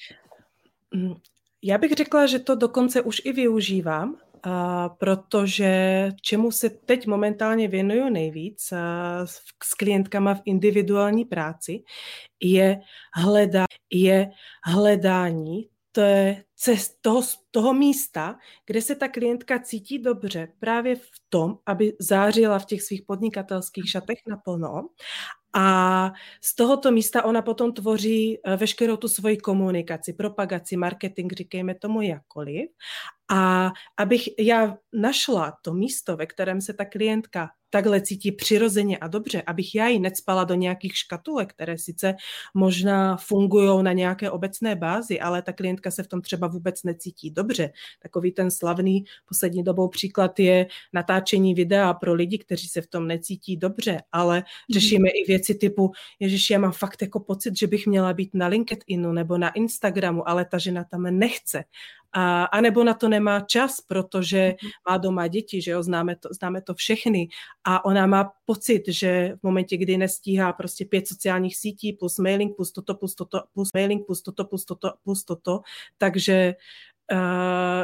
Mm, 0.96 1.16
já 1.62 1.78
bych 1.78 1.92
řekla, 1.92 2.26
že 2.26 2.40
to 2.40 2.56
dokonce 2.56 3.02
už 3.02 3.22
i 3.26 3.32
využívám, 3.34 4.18
a 4.44 4.90
protože 4.90 6.10
čemu 6.22 6.52
se 6.52 6.70
teď 6.70 7.08
momentálně 7.08 7.68
věnuju 7.68 8.10
nejvíc 8.10 8.72
a 8.72 9.26
s 9.64 9.74
klientkama 9.74 10.34
v 10.36 10.42
individuální 10.46 11.26
práci, 11.26 11.84
je, 12.44 12.80
hleda, 13.16 13.66
je 13.94 14.32
hledání 14.66 15.70
té 15.92 16.44
cest, 16.56 16.98
toho, 17.02 17.22
toho 17.52 17.74
místa, 17.74 18.36
kde 18.66 18.82
se 18.82 18.96
ta 18.96 19.08
klientka 19.08 19.60
cítí 19.60 20.00
dobře 20.00 20.48
právě 20.60 20.96
v 20.96 21.10
tom, 21.30 21.58
aby 21.66 21.94
zářila 22.00 22.60
v 22.60 22.66
těch 22.66 22.82
svých 22.82 23.02
podnikatelských 23.02 23.90
šatech 23.90 24.18
naplno 24.28 24.90
a 25.54 26.12
z 26.42 26.56
tohoto 26.56 26.92
místa 26.92 27.26
ona 27.26 27.42
potom 27.42 27.74
tvoří 27.74 28.40
eh, 28.44 28.58
veškerou 28.58 28.98
tu 28.98 29.08
svoji 29.08 29.38
komunikaci, 29.38 30.14
propagaci, 30.14 30.78
marketing, 30.78 31.34
říkejme 31.34 31.76
tomu 31.76 32.02
jakkoliv. 32.02 32.70
A 33.32 33.72
abych 33.98 34.40
já 34.40 34.78
našla 34.94 35.54
to 35.62 35.74
místo, 35.74 36.18
ve 36.18 36.26
kterém 36.26 36.62
se 36.62 36.74
ta 36.74 36.86
klientka 36.86 37.50
takhle 37.74 38.02
cítí 38.02 38.32
přirozeně 38.32 38.98
a 38.98 39.08
dobře, 39.08 39.42
abych 39.42 39.76
já 39.76 39.88
ji 39.88 40.00
necpala 40.00 40.44
do 40.44 40.56
nějakých 40.56 40.98
škatulek, 40.98 41.54
které 41.54 41.78
sice 41.78 42.16
možná 42.54 43.18
fungují 43.18 43.84
na 43.84 43.94
nějaké 43.94 44.32
obecné 44.32 44.76
bázi, 44.76 45.20
ale 45.20 45.42
ta 45.42 45.54
klientka 45.54 45.92
se 45.92 46.04
v 46.04 46.08
tom 46.08 46.22
třeba 46.22 46.48
vůbec 46.48 46.84
necítí 46.84 47.32
dobře. 47.32 47.72
Takový 48.00 48.32
ten 48.32 48.52
slavný 48.52 49.04
poslední 49.26 49.64
dobou 49.64 49.88
příklad 49.88 50.40
je 50.40 50.68
natáčení 50.94 51.54
videa 51.54 51.94
pro 51.94 52.14
lidi, 52.14 52.38
kteří 52.38 52.68
se 52.68 52.82
v 52.82 52.88
tom 52.88 53.08
necítí 53.08 53.58
dobře, 53.58 54.02
ale 54.12 54.36
mhm. 54.36 54.44
řešíme 54.74 55.10
i 55.10 55.28
věci 55.28 55.43
typu, 55.52 55.92
ježiš, 56.20 56.50
já 56.50 56.60
mám 56.60 56.72
fakt 56.72 57.02
jako 57.02 57.20
pocit, 57.20 57.60
že 57.60 57.68
bych 57.68 57.88
měla 57.88 58.14
být 58.14 58.30
na 58.34 58.48
LinkedInu 58.48 59.14
nebo 59.14 59.38
na 59.38 59.50
Instagramu, 59.50 60.30
ale 60.30 60.46
ta 60.46 60.58
žena 60.58 60.84
tam 60.84 61.04
nechce 61.10 61.64
a, 62.14 62.44
a 62.44 62.62
nebo 62.62 62.84
na 62.84 62.94
to 62.94 63.10
nemá 63.10 63.40
čas, 63.40 63.82
protože 63.82 64.56
mhm. 64.62 64.72
má 64.90 64.98
doma 64.98 65.28
děti, 65.28 65.62
že 65.62 65.72
jo, 65.72 65.84
známe 65.84 66.16
to, 66.16 66.30
známe 66.32 66.62
to 66.62 66.74
všechny 66.74 67.28
a 67.64 67.86
ona 67.86 68.08
má 68.08 68.32
pocit, 68.46 68.84
že 68.88 69.34
v 69.40 69.44
momentě, 69.44 69.78
kdy 69.78 69.98
nestíhá 69.98 70.54
prostě 70.54 70.86
pět 70.86 71.08
sociálních 71.08 71.58
sítí 71.58 71.94
plus 71.94 72.20
mailing 72.20 72.56
plus 72.56 72.72
toto 72.72 72.96
plus 72.96 73.16
toto 73.16 73.44
plus 73.54 73.70
mailing 73.74 74.06
plus 74.06 74.22
toto 74.22 74.46
plus 74.46 74.66
toto 74.66 74.94
plus 75.04 75.24
toto, 75.24 75.62
takže 75.98 76.54
Uh, 76.54 76.93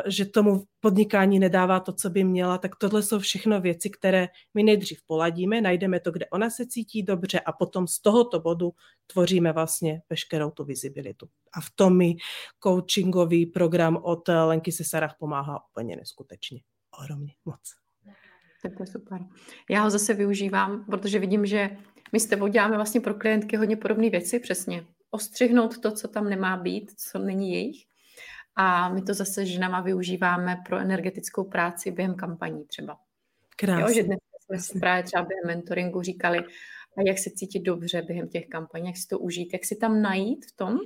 že 0.08 0.26
tomu 0.26 0.64
podnikání 0.80 1.40
nedává 1.40 1.80
to, 1.80 1.94
co 1.94 2.10
by 2.10 2.24
měla, 2.24 2.58
tak 2.58 2.76
tohle 2.76 3.04
jsou 3.04 3.20
všechno 3.20 3.62
věci, 3.62 3.90
které 3.90 4.28
my 4.54 4.64
nejdřív 4.64 5.00
poladíme, 5.08 5.62
najdeme 5.62 6.00
to, 6.00 6.12
kde 6.12 6.26
ona 6.26 6.50
se 6.50 6.68
cítí 6.68 7.04
dobře 7.04 7.40
a 7.40 7.52
potom 7.52 7.88
z 7.88 8.02
tohoto 8.02 8.40
bodu 8.40 8.72
tvoříme 9.08 9.52
vlastně 9.52 10.02
veškerou 10.10 10.52
tu 10.52 10.64
vizibilitu. 10.64 11.28
A 11.54 11.62
v 11.62 11.70
tom 11.76 11.98
mi 11.98 12.16
coachingový 12.64 13.46
program 13.46 14.00
od 14.04 14.28
Lenky 14.28 14.72
Sesarach 14.72 15.16
pomáhá 15.20 15.60
úplně 15.72 15.96
neskutečně. 15.96 16.60
Ohromně 17.00 17.34
moc. 17.46 17.60
Tak 18.64 18.78
to 18.78 18.84
je 18.84 18.88
super. 18.88 19.20
Já 19.70 19.84
ho 19.84 19.90
zase 19.90 20.14
využívám, 20.14 20.86
protože 20.86 21.20
vidím, 21.20 21.46
že 21.46 21.70
my 22.12 22.20
s 22.20 22.26
tebou 22.26 22.48
děláme 22.48 22.76
vlastně 22.76 23.02
pro 23.02 23.14
klientky 23.14 23.58
hodně 23.58 23.78
podobné 23.78 24.10
věci, 24.10 24.40
přesně. 24.40 24.86
Ostřihnout 25.12 25.78
to, 25.78 25.92
co 25.92 26.08
tam 26.08 26.30
nemá 26.30 26.58
být, 26.58 26.92
co 26.98 27.20
není 27.20 27.54
jejich. 27.54 27.86
A 28.62 28.90
my 28.90 29.02
to 29.02 29.14
zase 29.14 29.46
ženama 29.46 29.82
využíváme 29.82 30.58
pro 30.66 30.78
energetickou 30.78 31.44
práci 31.44 31.92
během 31.92 32.16
kampaní 32.16 32.66
třeba. 32.66 32.98
Krásně. 33.56 33.82
Jo, 33.82 33.94
že 33.94 34.04
dnes 34.04 34.20
jsme 34.46 34.60
si 34.60 34.80
právě 34.80 35.04
třeba 35.04 35.24
během 35.24 35.48
mentoringu 35.48 36.02
říkali, 36.02 36.40
a 36.98 37.02
jak 37.08 37.20
se 37.20 37.30
cítit 37.30 37.60
dobře 37.60 38.02
během 38.02 38.30
těch 38.30 38.48
kampaní, 38.48 38.88
jak 38.88 38.98
si 38.98 39.08
to 39.08 39.20
užít, 39.20 39.54
jak 39.54 39.66
si 39.66 39.76
tam 39.76 40.02
najít 40.02 40.46
v 40.46 40.56
tom 40.56 40.78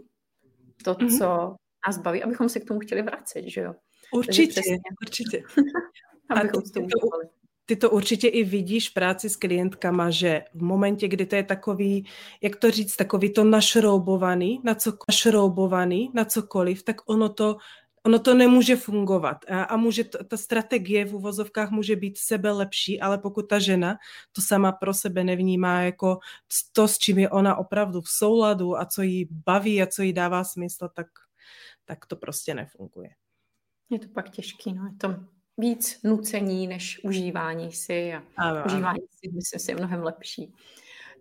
to, 0.83 0.93
mm-hmm. 0.93 1.17
co 1.17 1.55
nás 1.87 1.97
baví, 1.97 2.23
abychom 2.23 2.49
se 2.49 2.59
k 2.59 2.65
tomu 2.65 2.79
chtěli 2.79 3.01
vracet, 3.01 3.43
že 3.47 3.61
jo? 3.61 3.75
Určitě, 4.13 4.51
přesně, 4.51 4.77
určitě. 5.01 5.43
abychom 6.29 6.59
a 6.59 6.71
to, 6.73 6.87
ty 7.65 7.75
to 7.75 7.89
určitě 7.89 8.27
i 8.27 8.43
vidíš 8.43 8.89
v 8.89 8.93
práci 8.93 9.29
s 9.29 9.35
klientkama, 9.35 10.09
že 10.09 10.43
v 10.53 10.63
momentě, 10.63 11.07
kdy 11.07 11.25
to 11.25 11.35
je 11.35 11.43
takový, 11.43 12.05
jak 12.41 12.55
to 12.55 12.71
říct, 12.71 12.95
takový 12.95 13.33
to 13.33 13.43
našroubovaný, 13.43 14.61
na 14.63 14.75
co, 14.75 14.93
našroubovaný 15.07 16.11
na 16.13 16.25
cokoliv, 16.25 16.83
tak 16.83 17.09
ono 17.09 17.29
to 17.29 17.57
ono 18.05 18.19
to 18.19 18.33
nemůže 18.33 18.75
fungovat 18.75 19.37
a, 19.49 19.63
a 19.63 19.77
může 19.77 20.03
to, 20.03 20.23
ta 20.23 20.37
strategie 20.37 21.05
v 21.05 21.15
uvozovkách 21.15 21.71
může 21.71 21.95
být 21.95 22.17
sebe 22.17 22.51
lepší, 22.51 23.01
ale 23.01 23.17
pokud 23.17 23.41
ta 23.43 23.59
žena 23.59 23.97
to 24.31 24.41
sama 24.41 24.71
pro 24.71 24.93
sebe 24.93 25.23
nevnímá 25.23 25.81
jako 25.81 26.19
to, 26.71 26.87
s 26.87 26.97
čím 26.97 27.19
je 27.19 27.29
ona 27.29 27.55
opravdu 27.55 28.01
v 28.01 28.09
souladu 28.09 28.77
a 28.77 28.85
co 28.85 29.01
jí 29.01 29.27
baví 29.45 29.81
a 29.81 29.87
co 29.87 30.01
jí 30.01 30.13
dává 30.13 30.43
smysl, 30.43 30.89
tak, 30.93 31.07
tak 31.85 32.05
to 32.05 32.15
prostě 32.15 32.53
nefunguje. 32.53 33.09
Je 33.89 33.99
to 33.99 34.07
pak 34.07 34.29
těžký, 34.29 34.73
no. 34.73 34.85
Je 34.85 34.93
to 34.97 35.32
víc 35.57 35.99
nucení 36.03 36.67
než 36.67 37.03
užívání 37.03 37.71
si 37.71 38.13
a 38.13 38.23
ano, 38.37 38.63
užívání 38.65 38.99
ano. 38.99 39.07
si 39.11 39.31
myslím 39.31 39.59
si 39.59 39.71
je 39.71 39.75
mnohem 39.75 40.03
lepší. 40.03 40.53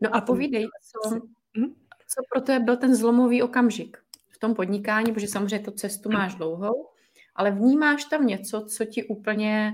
No 0.01 0.15
a 0.15 0.21
povídej, 0.21 0.69
co, 0.83 1.15
hm? 1.59 1.75
co 2.09 2.23
pro 2.33 2.41
tebe 2.41 2.65
byl 2.65 2.77
ten 2.77 2.95
zlomový 2.95 3.43
okamžik 3.43 3.99
v 4.31 4.39
tom 4.39 4.55
podnikání, 4.55 5.13
protože 5.13 5.29
samozřejmě 5.29 5.65
tu 5.65 5.71
cestu 5.71 6.13
máš 6.13 6.35
dlouhou, 6.35 6.89
ale 7.35 7.51
vnímáš 7.51 8.05
tam 8.05 8.27
něco, 8.27 8.67
co 8.69 8.85
ti 8.85 9.05
úplně 9.05 9.73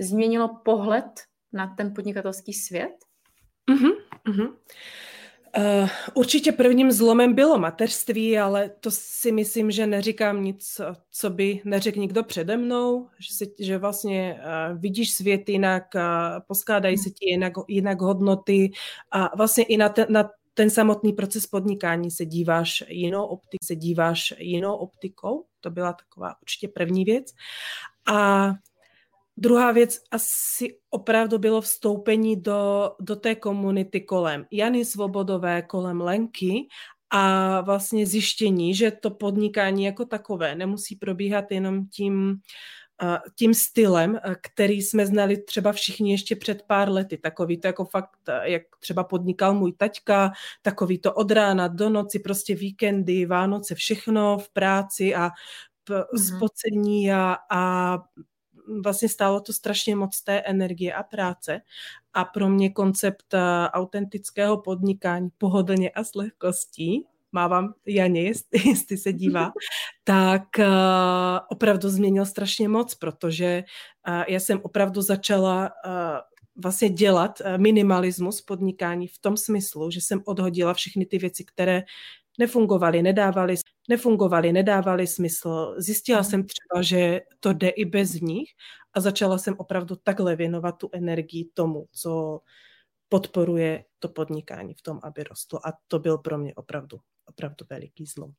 změnilo 0.00 0.48
pohled 0.48 1.20
na 1.52 1.74
ten 1.74 1.94
podnikatelský 1.94 2.52
svět? 2.52 2.92
Uh-huh, 3.70 3.96
uh-huh. 4.26 4.54
Uh, 5.58 5.88
určitě 6.14 6.52
prvním 6.52 6.92
zlomem 6.92 7.34
bylo 7.34 7.58
mateřství, 7.58 8.38
ale 8.38 8.70
to 8.80 8.90
si 8.90 9.32
myslím, 9.32 9.70
že 9.70 9.86
neříkám 9.86 10.44
nic, 10.44 10.80
co 11.10 11.30
by 11.30 11.60
neřekl 11.64 11.98
nikdo 11.98 12.24
přede 12.24 12.56
mnou, 12.56 13.08
že, 13.18 13.34
si, 13.34 13.54
že 13.58 13.78
vlastně 13.78 14.40
uh, 14.40 14.78
vidíš 14.78 15.14
svět 15.14 15.48
jinak, 15.48 15.84
uh, 15.94 16.00
poskládají 16.46 16.98
se 16.98 17.10
ti 17.10 17.30
jinak, 17.30 17.52
jinak 17.68 18.00
hodnoty 18.00 18.70
a 19.10 19.36
vlastně 19.36 19.64
i 19.64 19.76
na 19.76 19.88
ten, 19.88 20.06
na 20.08 20.30
ten 20.54 20.70
samotný 20.70 21.12
proces 21.12 21.46
podnikání 21.46 22.10
se 22.10 22.26
díváš 22.26 22.84
jinou 22.88 23.24
optikou, 23.24 23.66
se 23.66 23.76
díváš 23.76 24.34
jinou 24.38 24.74
optikou, 24.74 25.44
to 25.60 25.70
byla 25.70 25.92
taková 25.92 26.34
určitě 26.42 26.68
první 26.68 27.04
věc. 27.04 27.26
A 28.06 28.48
Druhá 29.42 29.72
věc 29.72 29.98
asi 30.10 30.78
opravdu 30.90 31.38
bylo 31.38 31.60
vstoupení 31.60 32.42
do, 32.42 32.92
do 33.00 33.16
té 33.16 33.34
komunity 33.34 34.00
kolem 34.00 34.46
Jany 34.50 34.84
Svobodové, 34.84 35.62
kolem 35.62 36.00
Lenky 36.00 36.68
a 37.10 37.60
vlastně 37.60 38.06
zjištění, 38.06 38.74
že 38.74 38.90
to 38.90 39.10
podnikání 39.10 39.84
jako 39.84 40.04
takové 40.04 40.54
nemusí 40.54 40.96
probíhat 40.96 41.44
jenom 41.50 41.86
tím, 41.86 42.36
tím 43.38 43.54
stylem, 43.54 44.18
který 44.42 44.82
jsme 44.82 45.06
znali 45.06 45.42
třeba 45.42 45.72
všichni 45.72 46.12
ještě 46.12 46.36
před 46.36 46.62
pár 46.62 46.90
lety. 46.90 47.18
Takový 47.18 47.60
to 47.60 47.66
jako 47.66 47.84
fakt, 47.84 48.18
jak 48.42 48.62
třeba 48.80 49.04
podnikal 49.04 49.54
můj 49.54 49.72
taťka, 49.72 50.32
takový 50.62 50.98
to 50.98 51.14
od 51.14 51.30
rána 51.30 51.68
do 51.68 51.90
noci, 51.90 52.18
prostě 52.18 52.54
víkendy, 52.54 53.26
Vánoce, 53.26 53.74
všechno 53.74 54.38
v 54.38 54.50
práci 54.50 55.14
a 55.14 55.30
mm-hmm. 55.88 56.36
spocení 56.36 57.12
a, 57.12 57.36
a 57.50 57.98
vlastně 58.84 59.08
stálo 59.08 59.40
to 59.40 59.52
strašně 59.52 59.96
moc 59.96 60.22
té 60.22 60.40
energie 60.40 60.94
a 60.94 61.02
práce. 61.02 61.60
A 62.14 62.24
pro 62.24 62.48
mě 62.48 62.70
koncept 62.70 63.34
eh, 63.34 63.68
autentického 63.70 64.58
podnikání 64.62 65.28
pohodlně 65.38 65.90
a 65.90 66.04
s 66.04 66.14
lehkostí 66.14 67.06
mávám 67.32 67.74
Janě, 67.86 68.22
jestli, 68.22 68.68
jestli 68.68 68.96
se 68.96 69.12
dívá, 69.12 69.52
tak 70.04 70.42
uh, 70.58 70.64
opravdu 71.48 71.88
změnil 71.88 72.26
strašně 72.26 72.68
moc, 72.68 72.94
protože 72.94 73.64
uh, 74.08 74.24
já 74.28 74.40
jsem 74.40 74.60
opravdu 74.62 75.02
začala 75.02 75.70
uh, 75.86 75.92
vlastně 76.62 76.88
dělat 76.88 77.42
minimalismus 77.56 78.40
podnikání 78.40 79.08
v 79.08 79.18
tom 79.18 79.36
smyslu, 79.36 79.90
že 79.90 80.00
jsem 80.00 80.22
odhodila 80.24 80.74
všechny 80.74 81.06
ty 81.06 81.18
věci, 81.18 81.44
které 81.44 81.82
nefungovaly, 82.38 83.02
nedávaly, 83.02 83.54
nefungovaly, 83.88 84.52
nedávaly 84.52 85.06
smysl. 85.06 85.74
Zjistila 85.78 86.18
mm. 86.18 86.24
jsem 86.24 86.44
třeba, 86.46 86.82
že 86.82 87.20
to 87.40 87.52
jde 87.52 87.68
i 87.68 87.84
bez 87.84 88.12
nich 88.12 88.50
a 88.92 89.00
začala 89.00 89.38
jsem 89.38 89.54
opravdu 89.58 89.96
takhle 89.96 90.36
věnovat 90.36 90.72
tu 90.72 90.90
energii 90.92 91.50
tomu, 91.54 91.86
co 91.92 92.40
podporuje 93.08 93.84
to 93.98 94.08
podnikání 94.08 94.74
v 94.74 94.82
tom, 94.82 95.00
aby 95.02 95.24
rostlo. 95.24 95.66
A 95.66 95.72
to 95.88 95.98
byl 95.98 96.18
pro 96.18 96.38
mě 96.38 96.54
opravdu, 96.54 96.98
opravdu 97.26 97.66
veliký 97.70 98.06
zlom. 98.06 98.32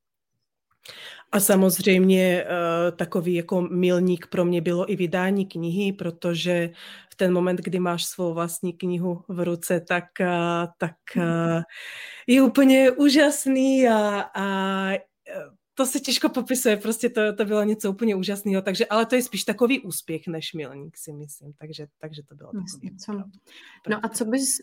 A 1.31 1.39
samozřejmě 1.39 2.45
uh, 2.45 2.97
takový 2.97 3.33
jako 3.33 3.61
milník 3.61 4.27
pro 4.27 4.45
mě 4.45 4.61
bylo 4.61 4.91
i 4.91 4.95
vydání 4.95 5.45
knihy, 5.45 5.93
protože 5.93 6.69
v 7.11 7.15
ten 7.15 7.33
moment, 7.33 7.59
kdy 7.59 7.79
máš 7.79 8.05
svou 8.05 8.33
vlastní 8.33 8.73
knihu 8.73 9.23
v 9.27 9.43
ruce, 9.43 9.79
tak, 9.79 10.05
uh, 10.21 10.27
tak 10.77 10.95
uh, 11.17 11.61
je 12.27 12.41
úplně 12.41 12.91
úžasný 12.91 13.87
a, 13.87 14.25
a 14.35 14.43
to 15.75 15.85
se 15.85 15.99
těžko 15.99 16.29
popisuje, 16.29 16.77
prostě 16.77 17.09
to, 17.09 17.35
to 17.35 17.45
bylo 17.45 17.63
něco 17.63 17.91
úplně 17.91 18.15
úžasného, 18.15 18.61
takže, 18.61 18.85
ale 18.85 19.05
to 19.05 19.15
je 19.15 19.21
spíš 19.21 19.43
takový 19.43 19.79
úspěch 19.79 20.27
než 20.27 20.53
milník, 20.53 20.97
si 20.97 21.13
myslím, 21.13 21.53
takže, 21.53 21.87
takže 21.99 22.23
to 22.23 22.35
bylo 22.35 22.51
takový. 22.51 22.97
Co? 22.97 23.13
No 23.89 24.05
a 24.05 24.09
co 24.09 24.25
bys, 24.25 24.57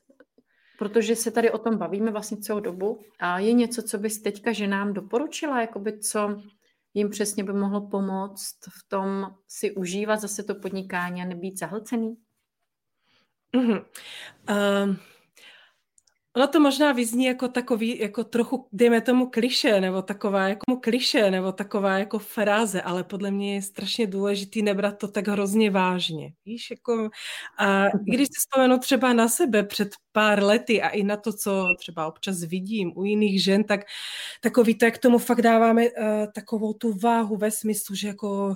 protože 0.80 1.16
se 1.16 1.30
tady 1.30 1.50
o 1.50 1.58
tom 1.58 1.76
bavíme 1.76 2.10
vlastně 2.10 2.36
celou 2.36 2.60
dobu, 2.60 3.00
a 3.18 3.38
je 3.38 3.52
něco, 3.52 3.82
co 3.82 3.98
bys 3.98 4.22
teďka 4.22 4.52
ženám 4.52 4.92
doporučila, 4.92 5.60
jakoby 5.60 5.98
co 5.98 6.42
jim 6.94 7.10
přesně 7.10 7.44
by 7.44 7.52
mohlo 7.52 7.88
pomoct 7.88 8.58
v 8.68 8.88
tom 8.88 9.34
si 9.48 9.70
užívat 9.70 10.20
zase 10.20 10.42
to 10.42 10.54
podnikání 10.54 11.22
a 11.22 11.24
nebýt 11.24 11.58
zahlcený? 11.58 12.16
Mm-hmm. 13.54 13.84
Um, 14.84 14.96
Ono 16.36 16.46
to 16.48 16.60
možná 16.60 16.92
vyzní 16.92 17.24
jako 17.24 17.48
takový, 17.48 17.98
jako 17.98 18.24
trochu, 18.24 18.68
dejme 18.72 19.00
tomu 19.00 19.26
kliše, 19.30 19.80
nebo 19.80 20.02
taková 20.02 20.48
jako 20.48 20.76
kliše, 20.76 21.30
nebo 21.30 21.52
taková 21.52 21.98
jako 21.98 22.18
fráze, 22.18 22.82
ale 22.82 23.04
podle 23.04 23.30
mě 23.30 23.54
je 23.54 23.62
strašně 23.62 24.06
důležitý 24.06 24.62
nebrat 24.62 24.98
to 24.98 25.08
tak 25.08 25.28
hrozně 25.28 25.70
vážně. 25.70 26.32
Víš, 26.46 26.70
jako, 26.70 27.10
a 27.58 27.84
když 28.04 28.26
si 28.26 28.38
vzpomenu 28.38 28.78
třeba 28.78 29.12
na 29.12 29.28
sebe 29.28 29.62
před 29.62 29.88
pár 30.12 30.42
lety 30.42 30.82
a 30.82 30.88
i 30.88 31.02
na 31.02 31.16
to, 31.16 31.32
co 31.32 31.66
třeba 31.78 32.06
občas 32.06 32.40
vidím 32.40 32.92
u 32.96 33.04
jiných 33.04 33.44
žen, 33.44 33.64
tak 33.64 33.80
takový 34.40 34.74
to, 34.74 34.84
jak 34.84 34.98
tomu 34.98 35.18
fakt 35.18 35.42
dáváme 35.42 35.82
uh, 35.82 35.92
takovou 36.34 36.72
tu 36.72 36.92
váhu 36.98 37.36
ve 37.36 37.50
smyslu, 37.50 37.94
že 37.94 38.08
jako 38.08 38.54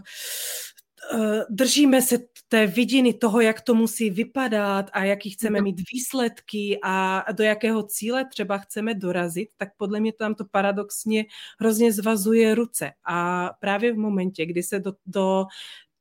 držíme 1.50 2.02
se 2.02 2.18
té 2.48 2.66
vidiny 2.66 3.14
toho, 3.14 3.40
jak 3.40 3.60
to 3.60 3.74
musí 3.74 4.10
vypadat 4.10 4.90
a 4.92 5.04
jaký 5.04 5.30
chceme 5.30 5.58
mhm. 5.58 5.64
mít 5.64 5.80
výsledky 5.92 6.78
a 6.82 7.24
do 7.32 7.44
jakého 7.44 7.82
cíle 7.82 8.24
třeba 8.24 8.58
chceme 8.58 8.94
dorazit, 8.94 9.48
tak 9.56 9.68
podle 9.76 10.00
mě 10.00 10.12
tam 10.12 10.34
to 10.34 10.44
paradoxně 10.44 11.24
hrozně 11.60 11.92
zvazuje 11.92 12.54
ruce. 12.54 12.92
A 13.04 13.50
právě 13.60 13.92
v 13.92 13.96
momentě, 13.96 14.46
kdy 14.46 14.62
se 14.62 14.80
do, 14.80 14.92
do 15.06 15.46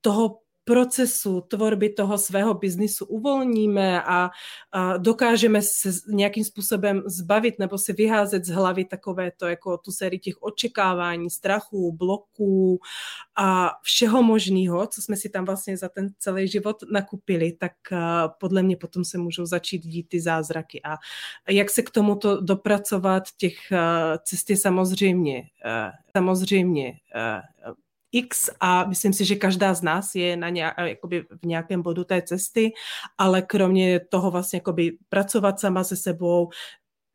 toho 0.01 0.39
procesu 0.65 1.41
tvorby 1.41 1.89
toho 1.89 2.17
svého 2.17 2.53
biznisu 2.53 3.05
uvolníme 3.05 4.03
a, 4.03 4.29
a 4.71 4.97
dokážeme 4.97 5.61
se 5.61 5.89
nějakým 6.07 6.43
způsobem 6.43 7.03
zbavit 7.05 7.59
nebo 7.59 7.77
si 7.77 7.93
vyházet 7.93 8.45
z 8.45 8.49
hlavy 8.49 8.85
takové 8.85 9.31
to, 9.31 9.47
jako 9.47 9.77
tu 9.77 9.91
sérii 9.91 10.19
těch 10.19 10.43
očekávání, 10.43 11.29
strachů, 11.29 11.91
bloků 11.91 12.79
a 13.35 13.71
všeho 13.81 14.23
možného, 14.23 14.87
co 14.87 15.01
jsme 15.01 15.15
si 15.15 15.29
tam 15.29 15.45
vlastně 15.45 15.77
za 15.77 15.89
ten 15.89 16.09
celý 16.19 16.47
život 16.47 16.77
nakupili, 16.91 17.51
tak 17.51 17.71
podle 18.39 18.63
mě 18.63 18.77
potom 18.77 19.05
se 19.05 19.17
můžou 19.17 19.45
začít 19.45 19.85
dít 19.85 20.09
ty 20.09 20.21
zázraky. 20.21 20.81
A 20.83 20.97
jak 21.49 21.69
se 21.69 21.81
k 21.81 21.89
tomuto 21.89 22.41
dopracovat, 22.41 23.23
těch 23.37 23.57
cest 24.23 24.49
je 24.49 24.57
samozřejmě, 24.57 25.43
samozřejmě 26.17 26.93
X 28.13 28.49
a 28.59 28.85
myslím 28.85 29.13
si, 29.13 29.25
že 29.25 29.35
každá 29.35 29.73
z 29.73 29.81
nás 29.81 30.15
je 30.15 30.37
na 30.37 30.49
nějak, 30.49 30.75
jakoby 30.77 31.25
v 31.41 31.45
nějakém 31.45 31.81
bodu 31.81 32.03
té 32.03 32.21
cesty, 32.21 32.71
ale 33.17 33.41
kromě 33.41 33.99
toho 33.99 34.31
vlastně 34.31 34.57
jakoby 34.57 34.97
pracovat 35.09 35.59
sama 35.59 35.83
se 35.83 35.95
sebou, 35.95 36.49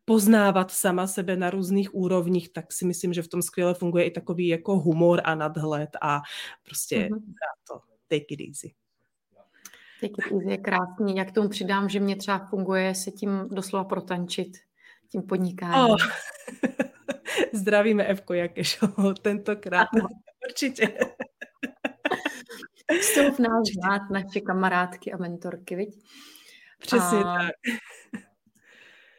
poznávat 0.04 0.70
sama 0.70 1.06
sebe 1.06 1.36
na 1.36 1.50
různých 1.50 1.94
úrovních, 1.94 2.52
tak 2.52 2.72
si 2.72 2.86
myslím, 2.86 3.12
že 3.12 3.22
v 3.22 3.28
tom 3.28 3.42
skvěle 3.42 3.74
funguje 3.74 4.04
i 4.04 4.10
takový 4.10 4.48
jako 4.48 4.78
humor 4.78 5.20
a 5.24 5.34
nadhled 5.34 5.90
a 6.02 6.20
prostě 6.64 6.98
mm-hmm. 6.98 7.34
to 7.68 7.80
take 8.08 8.24
it 8.30 8.40
easy. 8.40 8.74
Take 10.00 10.12
it 10.26 10.32
easy 10.32 10.50
je 10.50 10.58
krásný. 10.58 11.16
Jak 11.16 11.32
tomu 11.32 11.48
přidám, 11.48 11.88
že 11.88 12.00
mě 12.00 12.16
třeba 12.16 12.38
funguje 12.38 12.94
se 12.94 13.10
tím 13.10 13.48
doslova 13.50 13.84
protančit, 13.84 14.58
tím 15.08 15.22
podnikáním. 15.22 15.94
Oh. 15.94 15.96
Zdravíme 17.52 18.04
Evko 18.04 18.34
Jakešovou 18.34 19.12
tentokrát. 19.22 19.88
Ano. 19.94 20.08
Určitě. 20.48 20.98
Jsou 22.90 23.30
v 23.30 23.38
nás 23.38 23.62
znát 23.74 24.02
naše 24.10 24.40
kamarádky 24.40 25.12
a 25.12 25.16
mentorky, 25.16 25.76
viď? 25.76 25.88
Přesně 26.80 27.18
a... 27.18 27.38
tak. 27.38 27.52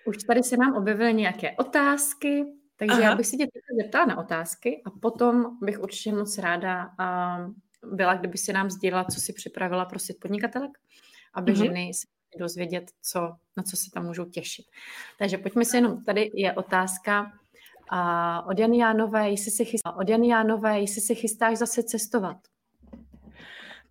Už 0.06 0.18
tady 0.18 0.44
se 0.44 0.58
nám 0.58 0.76
objevily 0.76 1.14
nějaké 1.14 1.52
otázky, 1.52 2.46
takže 2.76 2.94
Aha. 2.94 3.02
já 3.02 3.16
bych 3.16 3.28
si 3.28 3.38
tě 3.38 3.48
zeptala 3.82 4.06
na 4.06 4.18
otázky 4.18 4.82
a 4.86 4.90
potom 5.02 5.58
bych 5.62 5.80
určitě 5.80 6.12
moc 6.12 6.38
ráda 6.38 6.90
a 7.00 7.38
byla, 7.84 8.14
kdyby 8.14 8.38
si 8.38 8.54
nám 8.54 8.70
sdělila, 8.70 9.04
co 9.04 9.22
si 9.22 9.34
připravila 9.34 9.86
pro 9.86 10.00
svět 10.00 10.18
podnikatelek, 10.22 10.72
aby 11.34 11.52
uh-huh. 11.52 11.64
ženy 11.64 11.92
se 11.94 12.08
dozvědět, 12.40 12.92
co, 13.02 13.20
na 13.58 13.64
co 13.64 13.78
se 13.78 13.92
tam 13.94 14.06
můžou 14.06 14.26
těšit. 14.26 14.66
Takže 15.20 15.38
pojďme 15.38 15.66
se 15.66 15.78
jenom, 15.78 16.04
tady 16.04 16.32
je 16.34 16.54
otázka, 16.54 17.32
a 17.90 18.42
od 18.48 18.60
Jany 18.60 18.78
Jánové, 18.78 19.30
jestli 19.30 19.52
se 19.52 19.64
chystá, 19.64 19.92
od 19.92 20.10
Jany 20.10 20.28
Jánové, 20.28 20.80
jestli 20.80 21.02
se 21.02 21.14
chystáš 21.14 21.58
zase 21.58 21.84
cestovat. 21.84 22.38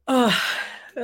Oh, 0.09 0.35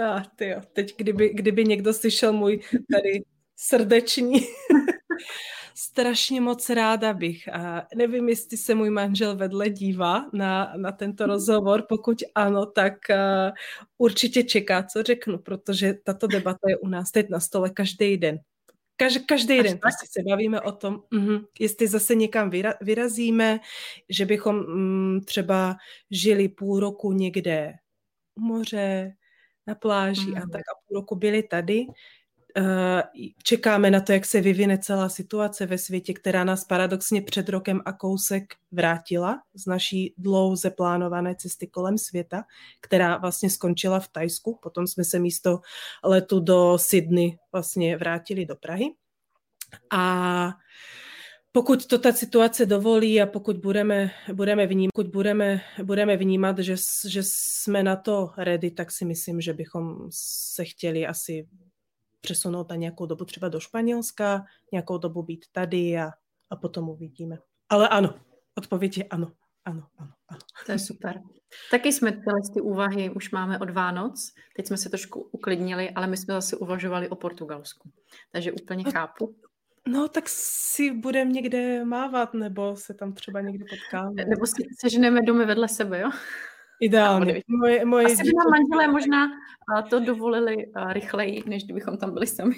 ah, 0.03 0.23
tyjo, 0.37 0.61
teď 0.73 0.97
kdyby, 0.97 1.29
kdyby 1.35 1.65
někdo 1.65 1.93
slyšel 1.93 2.33
můj 2.33 2.61
tady 2.93 3.25
srdeční, 3.57 4.41
strašně 5.75 6.41
moc 6.41 6.71
ráda 6.71 7.13
bych. 7.13 7.49
A 7.49 7.87
nevím, 7.95 8.29
jestli 8.29 8.57
se 8.57 8.75
můj 8.75 8.91
manžel 8.91 9.37
vedle 9.37 9.71
dívá 9.71 10.31
na, 10.33 10.73
na 10.77 10.93
tento 10.93 11.27
rozhovor. 11.27 11.85
Pokud 11.89 12.23
ano, 12.35 12.67
tak 12.67 12.95
uh, 13.11 13.17
určitě 13.99 14.43
čeká, 14.43 14.83
co 14.83 15.03
řeknu, 15.03 15.39
protože 15.39 15.95
tato 16.05 16.27
debata 16.27 16.69
je 16.69 16.77
u 16.77 16.89
nás 16.89 17.11
teď 17.11 17.29
na 17.29 17.41
stole 17.41 17.71
každý 17.71 18.17
den. 18.17 18.39
Kaž, 18.97 19.19
každý 19.27 19.63
den 19.63 19.79
prostě 19.79 20.07
se 20.11 20.23
bavíme 20.29 20.61
o 20.61 20.73
tom, 20.73 21.03
uh-huh, 21.13 21.47
jestli 21.59 21.89
zase 21.89 22.15
někam 22.15 22.51
vyra, 22.51 22.75
vyrazíme, 22.81 23.61
že 24.09 24.27
bychom 24.27 24.57
um, 24.57 25.21
třeba 25.25 25.77
žili 26.11 26.49
půl 26.49 26.81
roku 26.81 27.13
někde 27.13 27.73
u 28.35 28.41
moře, 28.41 29.13
na 29.67 29.75
pláži 29.75 30.21
uh-huh. 30.21 30.39
a 30.39 30.41
tak 30.41 30.61
a 30.61 30.75
půl 30.89 31.01
roku 31.01 31.17
byli 31.17 31.43
tady. 31.43 31.87
Uh, 32.59 33.01
čekáme 33.43 33.91
na 33.91 34.01
to, 34.01 34.13
jak 34.13 34.25
se 34.25 34.41
vyvine 34.41 34.79
celá 34.79 35.09
situace 35.09 35.67
ve 35.67 35.79
světě, 35.79 36.13
která 36.15 36.45
nás 36.45 36.65
paradoxně 36.65 37.23
před 37.23 37.49
rokem 37.49 37.81
a 37.85 37.93
kousek 37.93 38.55
vrátila 38.73 39.43
z 39.55 39.67
naší 39.67 40.15
dlouze 40.19 40.71
plánované 40.71 41.35
cesty 41.35 41.67
kolem 41.67 41.99
světa, 41.99 42.45
která 42.81 43.17
vlastně 43.17 43.51
skončila 43.51 44.01
v 44.01 44.09
Tajsku. 44.09 44.59
Potom 44.63 44.87
jsme 44.87 45.05
se 45.05 45.19
místo 45.19 45.61
letu 46.05 46.41
do 46.41 46.79
Sydney 46.79 47.37
vlastně 47.53 47.97
vrátili 47.97 48.47
do 48.47 48.57
Prahy. 48.57 48.87
A 49.93 50.51
pokud 51.53 51.87
to 51.87 51.99
ta 51.99 52.13
situace 52.13 52.67
dovolí 52.67 53.23
a 53.23 53.27
pokud 53.27 53.57
budeme, 53.57 54.11
budeme, 54.33 54.67
vnímat, 54.67 54.91
pokud 54.95 55.07
budeme, 55.07 55.61
budeme 55.83 56.17
vnímat, 56.17 56.59
že, 56.59 56.77
že 57.09 57.23
jsme 57.23 57.83
na 57.83 57.97
to 57.97 58.31
ready, 58.39 58.71
tak 58.71 58.93
si 58.93 59.05
myslím, 59.05 59.41
že 59.41 59.53
bychom 59.53 59.97
se 60.11 60.65
chtěli 60.65 61.07
asi 61.07 61.47
přesunout 62.25 62.69
na 62.69 62.77
nějakou 62.77 63.07
dobu 63.07 63.25
třeba 63.25 63.49
do 63.49 63.61
Španělska, 63.61 64.45
nějakou 64.73 64.99
dobu 64.99 65.23
být 65.23 65.45
tady 65.53 65.99
a, 65.99 66.11
a 66.51 66.57
potom 66.57 66.89
uvidíme. 66.89 67.39
Ale 67.69 67.89
ano, 67.89 68.15
odpověď 68.55 68.99
je 68.99 69.05
ano. 69.05 69.33
Ano, 69.65 69.83
ano, 69.99 70.13
ano. 70.29 70.41
To 70.67 70.73
je 70.73 70.79
super. 70.79 71.23
Taky 71.71 71.93
jsme 71.93 72.13
tyhle 72.13 72.41
ty 72.55 72.61
úvahy 72.61 73.11
už 73.11 73.31
máme 73.31 73.59
od 73.59 73.71
Vánoc. 73.71 74.33
Teď 74.57 74.67
jsme 74.67 74.77
se 74.77 74.89
trošku 74.89 75.21
uklidnili, 75.33 75.91
ale 75.91 76.07
my 76.07 76.17
jsme 76.17 76.35
zase 76.35 76.57
uvažovali 76.57 77.09
o 77.09 77.17
Portugalsku. 77.17 77.91
Takže 78.33 78.53
úplně 78.53 78.85
chápu. 78.85 79.37
No, 79.89 80.09
tak 80.09 80.29
si 80.29 80.93
budeme 80.93 81.31
někde 81.31 81.85
mávat, 81.85 82.35
nebo 82.35 82.77
se 82.77 82.95
tam 82.95 83.13
třeba 83.13 83.41
někde 83.41 83.65
potkáme. 83.71 84.25
Nebo 84.25 84.47
si 84.47 84.63
seženeme 84.81 85.23
domy 85.23 85.47
vedle 85.47 85.69
sebe, 85.69 86.01
jo? 86.01 86.11
Ideálně. 86.85 87.43
Moje, 87.49 87.85
moje 87.85 88.07
Asi 88.07 88.23
by 88.23 88.31
nám 88.37 88.51
manželé 88.51 88.93
možná 88.93 89.29
to 89.91 90.01
dovolili 90.01 90.57
rychleji, 90.89 91.43
než 91.47 91.65
kdybychom 91.65 91.97
tam 91.97 92.15
byli 92.15 92.27
sami. 92.27 92.55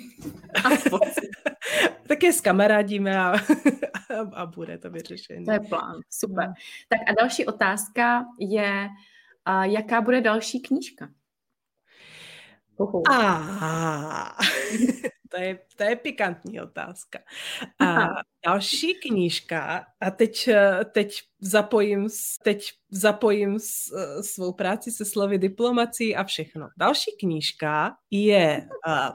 tak 2.09 2.23
je 2.23 2.33
skamarádíme 2.33 3.19
a, 3.19 3.35
a 4.35 4.47
bude 4.47 4.79
to 4.79 4.91
vyřešení. 4.91 5.45
To 5.45 5.53
je 5.53 5.61
plán, 5.61 6.01
super. 6.11 6.49
No. 6.49 6.55
Tak 6.89 7.01
a 7.07 7.13
další 7.21 7.47
otázka 7.47 8.25
je, 8.41 8.89
jaká 9.63 10.01
bude 10.01 10.21
další 10.21 10.61
knížka? 10.61 11.09
A, 13.11 14.37
to, 15.29 15.37
je, 15.37 15.59
to 15.77 15.83
je 15.83 15.97
pikantní 15.97 16.61
otázka. 16.61 17.19
A 17.81 18.09
další 18.47 18.95
knížka, 18.95 19.87
a 20.01 20.11
teď, 20.11 20.49
teď 20.93 21.21
zapojím, 21.41 22.09
teď 22.43 22.71
zapojím 22.91 23.59
svou 24.21 24.53
práci 24.53 24.91
se 24.91 25.05
slovy 25.05 25.39
diplomací 25.39 26.17
a 26.17 26.25
všechno. 26.25 26.69
Další 26.79 27.11
knížka 27.21 27.97
je 28.11 28.69
uh, 28.87 29.15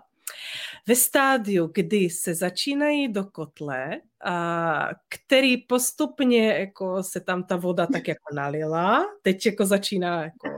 ve 0.88 0.96
stádiu, 0.96 1.72
kdy 1.74 2.10
se 2.10 2.36
začínají 2.36 3.08
do 3.14 3.24
kotle, 3.24 4.02
a 4.24 4.90
který 5.10 5.58
postupně 5.58 6.48
jako 6.48 7.04
se 7.04 7.20
tam 7.20 7.44
ta 7.44 7.56
voda 7.56 7.88
tak 7.88 8.08
jako 8.08 8.36
nalila, 8.36 9.06
teď 9.22 9.46
jako 9.46 9.66
začíná 9.66 10.24
jako 10.24 10.50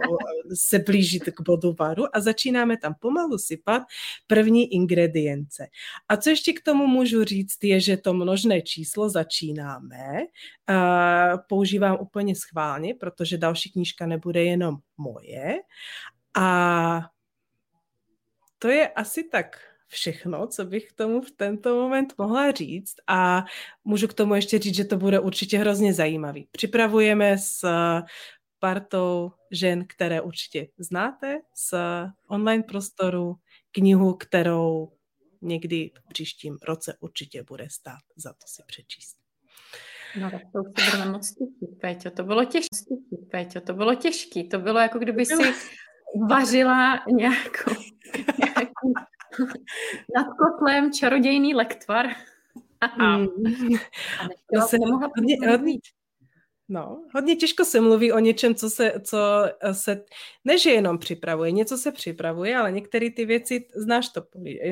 se 0.53 0.79
blížit 0.79 1.23
k 1.23 1.41
bodu 1.41 1.75
varu 1.79 2.03
a 2.13 2.19
začínáme 2.19 2.77
tam 2.77 2.95
pomalu 2.99 3.37
sypat 3.37 3.83
první 4.27 4.73
ingredience. 4.73 5.67
A 6.09 6.17
co 6.17 6.29
ještě 6.29 6.53
k 6.53 6.61
tomu 6.61 6.87
můžu 6.87 7.23
říct, 7.23 7.63
je, 7.63 7.79
že 7.79 7.97
to 7.97 8.13
množné 8.13 8.61
číslo 8.61 9.09
začínáme, 9.09 10.19
a 10.67 11.37
používám 11.37 11.97
úplně 12.01 12.35
schválně, 12.35 12.95
protože 12.95 13.37
další 13.37 13.71
knížka 13.71 14.05
nebude 14.05 14.43
jenom 14.43 14.77
moje. 14.97 15.59
A 16.35 17.09
to 18.59 18.67
je 18.67 18.87
asi 18.89 19.23
tak 19.23 19.72
všechno, 19.93 20.47
co 20.47 20.65
bych 20.65 20.89
k 20.89 20.93
tomu 20.93 21.21
v 21.21 21.31
tento 21.31 21.75
moment 21.75 22.13
mohla 22.17 22.51
říct 22.51 22.95
a 23.07 23.45
můžu 23.83 24.07
k 24.07 24.13
tomu 24.13 24.35
ještě 24.35 24.59
říct, 24.59 24.75
že 24.75 24.85
to 24.85 24.97
bude 24.97 25.19
určitě 25.19 25.57
hrozně 25.57 25.93
zajímavý. 25.93 26.47
Připravujeme 26.51 27.37
s 27.37 27.67
partou 28.59 29.31
žen, 29.51 29.85
které 29.87 30.21
určitě 30.21 30.67
znáte 30.77 31.39
z 31.55 31.73
online 32.27 32.63
prostoru, 32.63 33.35
knihu, 33.71 34.13
kterou 34.13 34.91
někdy 35.41 35.91
v 35.99 36.07
příštím 36.07 36.57
roce 36.63 36.97
určitě 36.99 37.43
bude 37.43 37.67
stát 37.69 38.01
za 38.15 38.33
to 38.33 38.45
si 38.45 38.63
přečíst. 38.67 39.17
No 40.21 40.31
tak 40.31 40.41
to 40.41 40.59
už 40.59 40.85
se 40.85 40.91
budeme 40.91 41.11
moc 41.11 41.33
těšit, 41.33 41.79
Péťo. 41.81 42.11
To 42.11 42.23
bylo 42.23 42.45
těžké, 42.45 42.95
Péťo. 43.31 43.61
To 43.61 43.73
bylo 43.73 43.95
těžké. 43.95 44.43
To 44.43 44.59
bylo 44.59 44.79
jako 44.79 44.99
kdyby 44.99 45.25
si 45.25 45.53
vařila 46.29 47.03
nějakou, 47.07 47.71
nějakou 48.39 48.93
nad 50.15 50.27
kotlem 50.37 50.91
čarodějný 50.91 51.55
lektvar. 51.55 52.05
Hmm. 52.81 53.27
to 54.53 54.61
se 54.67 54.77
hodně, 55.17 55.37
hodně, 55.49 55.77
no, 56.69 57.03
hodně 57.13 57.35
těžko 57.35 57.65
se 57.65 57.81
mluví 57.81 58.11
o 58.11 58.19
něčem, 58.19 58.55
co 58.55 58.69
se, 58.69 58.93
co 59.05 59.17
se, 59.71 60.05
ne 60.45 60.57
že 60.57 60.69
jenom 60.69 60.97
připravuje, 60.97 61.51
něco 61.51 61.77
se 61.77 61.91
připravuje, 61.91 62.57
ale 62.57 62.71
některé 62.71 63.09
ty 63.09 63.25
věci, 63.25 63.67
znáš 63.75 64.09
to, 64.09 64.23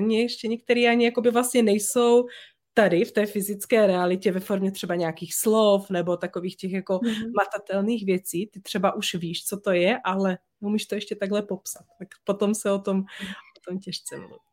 ještě 0.09 0.47
některé 0.47 0.81
ani 0.81 1.05
jakoby 1.05 1.31
vlastně 1.31 1.63
nejsou 1.63 2.27
tady 2.73 3.05
v 3.05 3.11
té 3.11 3.25
fyzické 3.25 3.87
realitě 3.87 4.31
ve 4.31 4.39
formě 4.39 4.71
třeba 4.71 4.95
nějakých 4.95 5.35
slov 5.35 5.89
nebo 5.89 6.17
takových 6.17 6.55
těch 6.55 6.71
jako 6.71 6.97
mm-hmm. 6.97 7.31
matatelných 7.37 8.05
věcí. 8.05 8.47
Ty 8.47 8.61
třeba 8.61 8.95
už 8.95 9.15
víš, 9.15 9.45
co 9.45 9.59
to 9.59 9.71
je, 9.71 9.99
ale 10.03 10.37
umíš 10.59 10.85
to 10.85 10.95
ještě 10.95 11.15
takhle 11.15 11.41
popsat. 11.41 11.85
Tak 11.99 12.07
potom 12.23 12.55
se 12.55 12.71
o 12.71 12.79
tom, 12.79 12.99
o 12.99 13.69
tom 13.69 13.79
těžce 13.79 14.17
mluví 14.17 14.50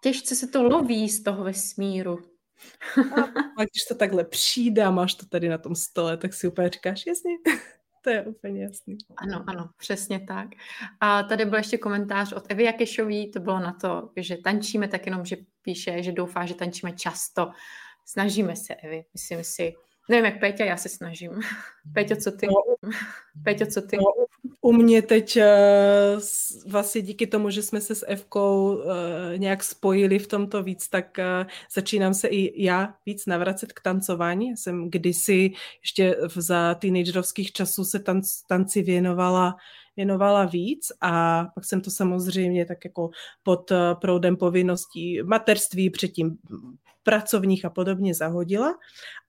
těžce 0.00 0.34
se 0.34 0.46
to 0.46 0.62
loví 0.62 1.08
z 1.08 1.22
toho 1.22 1.44
vesmíru. 1.44 2.18
A 3.56 3.64
když 3.64 3.84
to 3.88 3.94
takhle 3.94 4.24
přijde 4.24 4.82
a 4.82 4.90
máš 4.90 5.14
to 5.14 5.26
tady 5.26 5.48
na 5.48 5.58
tom 5.58 5.74
stole, 5.74 6.16
tak 6.16 6.34
si 6.34 6.48
úplně 6.48 6.68
říkáš, 6.68 7.06
jasně, 7.06 7.32
to 8.04 8.10
je 8.10 8.22
úplně 8.22 8.62
jasný. 8.62 8.98
Ano, 9.16 9.44
ano, 9.46 9.70
přesně 9.76 10.20
tak. 10.20 10.48
A 11.00 11.22
tady 11.22 11.44
byl 11.44 11.58
ještě 11.58 11.78
komentář 11.78 12.32
od 12.32 12.44
Evy 12.48 12.64
Jakešový, 12.64 13.30
to 13.30 13.40
bylo 13.40 13.60
na 13.60 13.72
to, 13.72 14.10
že 14.16 14.36
tančíme, 14.36 14.88
tak 14.88 15.06
jenom, 15.06 15.24
že 15.24 15.36
píše, 15.62 16.02
že 16.02 16.12
doufá, 16.12 16.46
že 16.46 16.54
tančíme 16.54 16.92
často. 16.92 17.50
Snažíme 18.06 18.56
se, 18.56 18.74
Evy, 18.74 19.04
myslím 19.12 19.44
si. 19.44 19.74
Nevím, 20.10 20.24
jak 20.24 20.40
Péťa, 20.40 20.64
já 20.64 20.76
se 20.76 20.88
snažím. 20.88 21.30
Péťo, 21.94 22.16
co 22.16 22.32
ty? 22.32 22.46
No, 22.46 22.90
Péťo, 23.44 23.66
co 23.66 23.82
ty? 23.82 23.96
No, 23.96 24.02
u 24.60 24.72
mě 24.72 25.02
teď 25.02 25.36
eh, 25.36 26.16
vlastně 26.66 27.02
díky 27.02 27.26
tomu, 27.26 27.50
že 27.50 27.62
jsme 27.62 27.80
se 27.80 27.94
s 27.94 28.06
Evkou 28.06 28.82
eh, 28.82 29.38
nějak 29.38 29.64
spojili 29.64 30.18
v 30.18 30.26
tomto 30.26 30.62
víc, 30.62 30.88
tak 30.88 31.18
eh, 31.18 31.46
začínám 31.74 32.14
se 32.14 32.28
i 32.28 32.64
já 32.64 32.94
víc 33.06 33.26
navracet 33.26 33.72
k 33.72 33.80
tancování. 33.80 34.56
Jsem 34.56 34.90
kdysi 34.90 35.52
ještě 35.82 36.16
za 36.36 36.74
teenagerovských 36.74 37.52
časů 37.52 37.84
se 37.84 37.98
tanc, 37.98 38.42
tanci 38.42 38.82
věnovala 38.82 39.56
věnovala 39.96 40.44
víc 40.44 40.92
a 41.00 41.44
pak 41.54 41.64
jsem 41.64 41.80
to 41.80 41.90
samozřejmě 41.90 42.66
tak 42.66 42.84
jako 42.84 43.10
pod 43.42 43.72
proudem 44.00 44.36
povinností 44.36 45.22
materství 45.22 45.90
předtím 45.90 46.38
pracovních 47.02 47.64
a 47.64 47.70
podobně 47.70 48.14
zahodila 48.14 48.74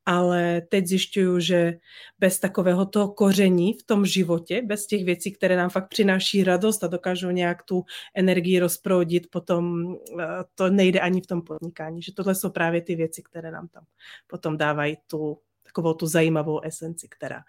ale 0.06 0.62
teď 0.62 0.88
zjišťuju, 0.88 1.40
že 1.40 1.74
bez 2.20 2.40
takového 2.40 2.86
toho 2.86 3.14
koření 3.14 3.74
v 3.74 3.84
tom 3.84 4.06
životě, 4.06 4.62
bez 4.62 4.88
těch 4.88 5.06
věcí, 5.06 5.32
které 5.32 5.56
nám 5.56 5.70
fakt 5.70 5.90
přináší 5.90 6.44
radost 6.44 6.84
a 6.84 6.88
dokážou 6.88 7.30
nějak 7.30 7.64
tu 7.64 7.84
energii 8.16 8.60
rozproudit, 8.60 9.28
potom 9.32 9.94
eh, 10.20 10.26
to 10.56 10.70
nejde 10.70 11.00
ani 11.00 11.22
v 11.22 11.28
tom 11.28 11.42
podnikání, 11.42 12.02
že 12.02 12.14
tohle 12.14 12.36
jsou 12.36 12.50
právě 12.50 12.82
ty 12.82 12.96
věci, 12.96 13.24
které 13.24 13.52
nám 13.52 13.68
tam 13.68 13.86
potom 14.28 14.58
dávají 14.58 14.98
tu 15.08 15.38
takovou 15.64 15.94
tu 15.94 16.08
zajímavou 16.08 16.62
esenci, 16.62 17.08
která, 17.08 17.44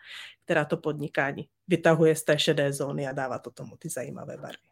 která 0.44 0.64
to 0.64 0.76
podnikání 0.76 1.48
vytahuje 1.68 2.16
z 2.16 2.24
té 2.24 2.38
šedé 2.38 2.72
zóny 2.72 3.08
a 3.08 3.12
dává 3.12 3.38
to 3.38 3.50
tomu 3.50 3.76
ty 3.76 3.88
zajímavé 3.88 4.36
barvy. 4.36 4.68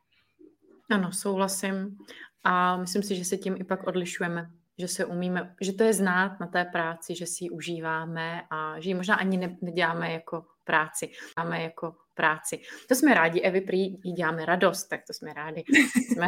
Ano, 0.91 1.13
souhlasím. 1.13 1.99
A 2.45 2.77
myslím 2.77 3.03
si, 3.03 3.17
že 3.17 3.25
se 3.25 3.37
tím 3.37 3.57
i 3.59 3.65
pak 3.65 3.87
odlišujeme 3.87 4.51
že 4.81 4.89
se 4.89 5.05
umíme, 5.05 5.55
že 5.61 5.73
to 5.73 5.85
je 5.85 5.93
znát 5.93 6.41
na 6.41 6.47
té 6.47 6.65
práci, 6.65 7.15
že 7.17 7.27
si 7.27 7.45
ji 7.45 7.51
užíváme 7.51 8.43
a 8.51 8.81
že 8.81 8.91
ji 8.91 8.95
možná 8.95 9.15
ani 9.15 9.37
ne, 9.37 9.57
neděláme 9.63 10.13
jako 10.13 10.45
práci, 10.65 11.11
děláme 11.37 11.63
jako 11.63 11.95
práci. 12.15 12.61
To 12.89 12.95
jsme 12.95 13.15
rádi, 13.15 13.41
Evi, 13.41 13.61
prý 13.61 13.79
jí 13.79 14.13
děláme 14.13 14.47
radost, 14.47 14.85
tak 14.85 15.01
to 15.07 15.13
jsme 15.13 15.33
rádi. 15.33 15.65
Jsme 16.13 16.27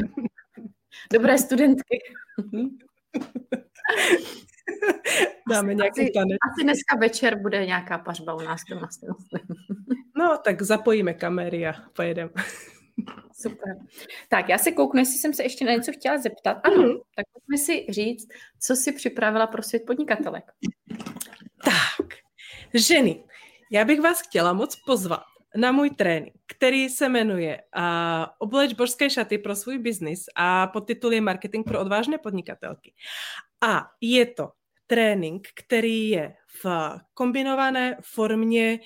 dobré 1.12 1.38
studentky. 1.38 1.98
Dáme 5.50 5.74
nějaký 5.74 6.00
asi, 6.00 6.10
tanec. 6.10 6.36
Asi 6.52 6.64
dneska 6.64 6.96
večer 7.00 7.38
bude 7.38 7.66
nějaká 7.66 7.98
pařba 7.98 8.34
u 8.34 8.40
nás 8.40 8.60
doma. 8.70 8.88
No, 10.16 10.38
tak 10.44 10.62
zapojíme 10.62 11.14
kamery 11.14 11.66
a 11.66 11.72
pojedeme. 11.96 12.30
Super. 13.32 13.76
Tak 14.28 14.48
já 14.48 14.58
se 14.58 14.72
kouknu, 14.72 15.00
jestli 15.00 15.18
jsem 15.18 15.34
se 15.34 15.42
ještě 15.42 15.64
na 15.64 15.72
něco 15.72 15.92
chtěla 15.92 16.18
zeptat. 16.18 16.60
Ano, 16.64 16.76
mm-hmm. 16.76 17.00
tak 17.16 17.26
pojďme 17.32 17.58
si 17.58 17.86
říct, 17.88 18.28
co 18.60 18.76
si 18.76 18.92
připravila 18.92 19.46
pro 19.46 19.62
svět 19.62 19.82
podnikatelek. 19.86 20.44
Tak, 21.64 22.06
ženy, 22.74 23.24
já 23.70 23.84
bych 23.84 24.00
vás 24.00 24.20
chtěla 24.20 24.52
moc 24.52 24.76
pozvat 24.76 25.22
na 25.56 25.72
můj 25.72 25.90
trénink, 25.90 26.34
který 26.46 26.88
se 26.88 27.08
jmenuje 27.08 27.62
uh, 27.76 27.82
Obleč 28.38 28.72
božské 28.72 29.10
šaty 29.10 29.38
pro 29.38 29.56
svůj 29.56 29.78
biznis 29.78 30.24
a 30.36 30.66
podtitul 30.66 31.12
je 31.12 31.20
Marketing 31.20 31.66
pro 31.66 31.80
odvážné 31.80 32.18
podnikatelky. 32.18 32.94
A 33.60 33.90
je 34.00 34.26
to 34.26 34.48
trénink, 34.86 35.48
který 35.54 36.08
je 36.08 36.34
v 36.64 36.66
kombinované 37.14 37.96
formě 38.00 38.80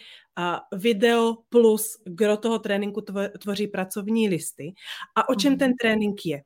video 0.77 1.37
plus 1.49 1.97
gro 2.05 2.37
toho 2.37 2.59
tréninku 2.59 3.01
tvoří 3.39 3.67
pracovní 3.67 4.29
listy. 4.29 4.75
A 5.17 5.29
o 5.29 5.35
čem 5.35 5.53
mhm. 5.53 5.59
ten 5.59 5.73
trénink 5.81 6.27
je? 6.27 6.43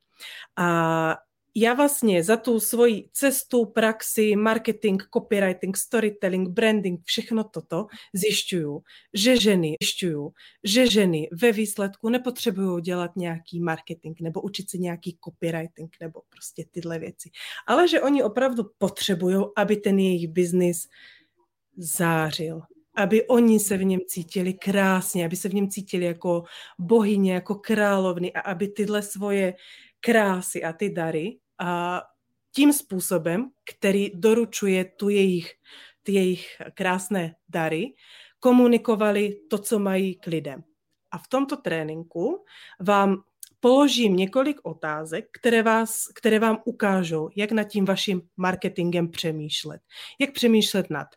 A 0.57 1.17
já 1.55 1.75
vlastně 1.75 2.25
za 2.25 2.37
tu 2.37 2.61
svoji 2.61 3.09
cestu, 3.13 3.65
praxi, 3.65 4.37
marketing, 4.37 5.03
copywriting, 5.15 5.77
storytelling, 5.77 6.49
branding, 6.49 7.01
všechno 7.05 7.45
toto 7.45 7.87
zjišťuju, 8.15 8.83
že 9.15 9.37
ženy, 9.37 9.77
zjišťuju, 9.83 10.33
že 10.65 10.87
ženy 10.87 11.29
ve 11.33 11.53
výsledku 11.53 12.09
nepotřebují 12.09 12.83
dělat 12.83 13.17
nějaký 13.17 13.61
marketing 13.61 14.21
nebo 14.21 14.41
učit 14.41 14.71
se 14.71 14.79
nějaký 14.79 15.19
copywriting 15.25 15.97
nebo 16.01 16.23
prostě 16.29 16.65
tyhle 16.71 16.99
věci, 16.99 17.31
ale 17.67 17.89
že 17.89 18.01
oni 18.01 18.23
opravdu 18.23 18.65
potřebují, 18.79 19.45
aby 19.57 19.77
ten 19.77 19.99
jejich 19.99 20.29
biznis 20.29 20.89
zářil, 21.77 22.61
aby 23.01 23.27
oni 23.27 23.61
se 23.61 23.77
v 23.77 23.85
něm 23.85 24.01
cítili 24.07 24.55
krásně, 24.55 25.25
aby 25.25 25.37
se 25.37 25.49
v 25.49 25.55
něm 25.55 25.71
cítili 25.71 26.05
jako 26.05 26.45
bohyně, 26.79 27.35
jako 27.35 27.55
královny 27.55 28.33
a 28.33 28.41
aby 28.41 28.69
tyhle 28.69 29.03
svoje 29.03 29.55
krásy 30.01 30.65
a 30.65 30.73
ty 30.73 30.91
dary 30.91 31.39
a 31.59 32.03
tím 32.55 32.73
způsobem, 32.73 33.51
který 33.75 34.11
doručuje 34.15 34.85
tu 34.85 35.09
jejich, 35.09 35.53
ty 36.03 36.13
jejich 36.13 36.47
krásné 36.75 37.35
dary, 37.49 37.87
komunikovali 38.41 39.41
to, 39.51 39.59
co 39.59 39.79
mají 39.79 40.15
k 40.15 40.27
lidem. 40.27 40.63
A 41.11 41.19
v 41.19 41.29
tomto 41.29 41.57
tréninku 41.57 42.45
vám 42.81 43.23
položím 43.61 44.17
několik 44.17 44.61
otázek, 44.63 45.25
které, 45.33 45.63
vás, 45.63 46.07
které 46.15 46.39
vám 46.39 46.63
ukážou, 46.65 47.29
jak 47.37 47.53
nad 47.53 47.65
tím 47.65 47.85
vaším 47.85 48.23
marketingem 48.37 49.11
přemýšlet. 49.11 49.81
Jak 50.19 50.33
přemýšlet 50.33 50.91
nad 50.91 51.09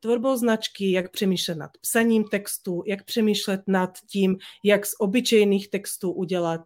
tvorbou 0.00 0.36
značky, 0.36 0.92
jak 0.92 1.10
přemýšlet 1.10 1.54
nad 1.54 1.70
psaním 1.80 2.24
textu, 2.24 2.82
jak 2.86 3.04
přemýšlet 3.04 3.60
nad 3.66 3.98
tím, 4.10 4.36
jak 4.64 4.86
z 4.86 4.94
obyčejných 4.98 5.70
textů 5.70 6.12
udělat 6.12 6.60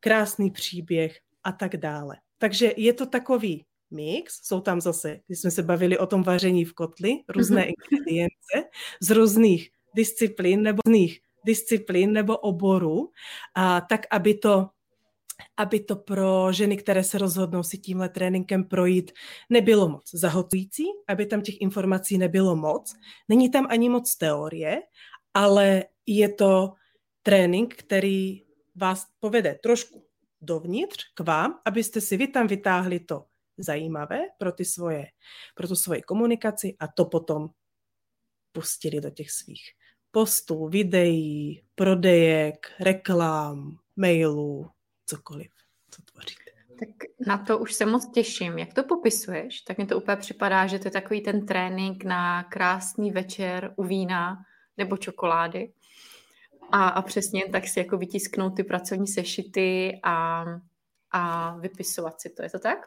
krásný 0.00 0.50
příběh 0.50 1.18
a 1.44 1.52
tak 1.52 1.76
dále. 1.76 2.16
Takže 2.38 2.72
je 2.76 2.92
to 2.92 3.06
takový 3.06 3.64
mix, 3.90 4.46
jsou 4.46 4.60
tam 4.60 4.80
zase, 4.80 5.20
když 5.26 5.40
jsme 5.40 5.50
se 5.50 5.62
bavili 5.62 5.98
o 5.98 6.06
tom 6.06 6.22
vaření 6.22 6.64
v 6.64 6.74
kotli, 6.74 7.16
různé 7.28 7.62
mm-hmm. 7.62 7.72
ingredience 7.92 8.70
z 9.00 9.10
různých 9.10 9.70
disciplín 9.94 10.62
nebo 10.62 10.80
různých 10.86 11.20
disciplín 11.46 12.12
nebo 12.12 12.36
oborů, 12.36 13.10
a 13.54 13.80
tak, 13.80 14.00
aby 14.10 14.34
to 14.34 14.68
aby 15.60 15.80
to 15.80 15.96
pro 15.96 16.52
ženy, 16.52 16.76
které 16.76 17.04
se 17.04 17.18
rozhodnou 17.18 17.62
si 17.62 17.78
tímhle 17.78 18.08
tréninkem 18.08 18.64
projít, 18.64 19.12
nebylo 19.50 19.88
moc 19.88 20.10
zahlcující, 20.14 20.84
aby 21.08 21.26
tam 21.26 21.42
těch 21.42 21.60
informací 21.60 22.18
nebylo 22.18 22.56
moc. 22.56 22.94
Není 23.28 23.50
tam 23.50 23.66
ani 23.70 23.88
moc 23.88 24.16
teorie, 24.16 24.82
ale 25.34 25.84
je 26.06 26.28
to 26.28 26.72
trénink, 27.22 27.74
který 27.74 28.42
vás 28.74 29.06
povede 29.18 29.58
trošku 29.62 30.04
dovnitř 30.40 31.04
k 31.14 31.20
vám, 31.20 31.60
abyste 31.64 32.00
si 32.00 32.16
vy 32.16 32.28
tam 32.28 32.46
vytáhli 32.46 33.00
to 33.00 33.24
zajímavé 33.58 34.20
pro, 34.38 34.52
ty 34.52 34.64
svoje, 34.64 35.06
pro 35.54 35.68
tu 35.68 35.76
svoji 35.76 36.02
komunikaci 36.02 36.76
a 36.80 36.88
to 36.88 37.04
potom 37.04 37.48
pustili 38.52 39.00
do 39.00 39.10
těch 39.10 39.30
svých 39.30 39.62
postů, 40.10 40.68
videí, 40.68 41.62
prodejek, 41.74 42.72
reklám, 42.80 43.78
mailů, 43.96 44.70
cokoliv, 45.10 45.50
co 45.90 46.02
tvoříte. 46.02 46.50
Tak 46.78 46.88
na 47.26 47.38
to 47.38 47.58
už 47.58 47.72
se 47.72 47.86
moc 47.86 48.10
těším. 48.10 48.58
Jak 48.58 48.74
to 48.74 48.84
popisuješ, 48.84 49.60
tak 49.60 49.78
mi 49.78 49.86
to 49.86 49.96
úplně 49.96 50.16
připadá, 50.16 50.66
že 50.66 50.78
to 50.78 50.86
je 50.86 50.92
takový 50.92 51.20
ten 51.20 51.46
trénink 51.46 52.04
na 52.04 52.42
krásný 52.42 53.10
večer 53.10 53.74
u 53.76 53.84
vína 53.84 54.44
nebo 54.76 54.96
čokolády. 54.96 55.72
A, 56.72 56.88
a 56.88 57.02
přesně 57.02 57.44
tak 57.52 57.68
si 57.68 57.78
jako 57.78 57.98
vytisknout 57.98 58.56
ty 58.56 58.64
pracovní 58.64 59.06
sešity 59.06 60.00
a, 60.02 60.44
a 61.10 61.54
vypisovat 61.56 62.20
si 62.20 62.30
to. 62.30 62.42
Je 62.42 62.50
to 62.50 62.58
tak? 62.58 62.78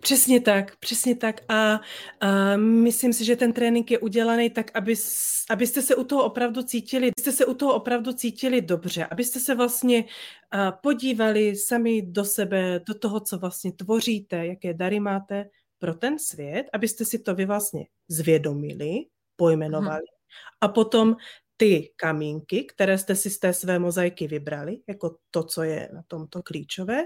Přesně 0.00 0.40
tak, 0.40 0.76
přesně 0.76 1.16
tak. 1.16 1.40
A, 1.48 1.80
a 2.20 2.56
myslím 2.56 3.12
si, 3.12 3.24
že 3.24 3.36
ten 3.36 3.52
trénink 3.52 3.90
je 3.90 3.98
udělaný 3.98 4.50
tak, 4.50 4.70
aby, 4.74 4.94
abyste 5.50 5.82
se 5.82 5.96
u 5.96 6.04
toho 6.04 6.24
opravdu 6.24 6.62
cítili, 6.62 7.10
abyste 7.16 7.32
se 7.32 7.46
u 7.46 7.54
toho 7.54 7.74
opravdu 7.74 8.12
cítili 8.12 8.62
dobře, 8.62 9.06
abyste 9.06 9.40
se 9.40 9.54
vlastně 9.54 10.04
a, 10.50 10.72
podívali 10.72 11.56
sami 11.56 12.02
do 12.02 12.24
sebe, 12.24 12.80
do 12.86 12.94
toho, 12.94 13.20
co 13.20 13.38
vlastně 13.38 13.72
tvoříte, 13.72 14.46
jaké 14.46 14.74
dary 14.74 15.00
máte 15.00 15.50
pro 15.78 15.94
ten 15.94 16.18
svět, 16.18 16.66
abyste 16.72 17.04
si 17.04 17.18
to 17.18 17.34
vy 17.34 17.44
vlastně 17.44 17.86
zvědomili, 18.08 18.94
pojmenovali. 19.36 19.88
Hmm. 19.88 20.58
A 20.60 20.68
potom 20.68 21.16
ty 21.56 21.92
kamínky, 21.96 22.64
které 22.64 22.98
jste 22.98 23.14
si 23.14 23.30
z 23.30 23.38
té 23.38 23.52
své 23.52 23.78
mozaiky 23.78 24.26
vybrali, 24.26 24.78
jako 24.88 25.16
to, 25.30 25.42
co 25.42 25.62
je 25.62 25.88
na 25.92 26.02
tomto 26.08 26.42
klíčové, 26.42 27.02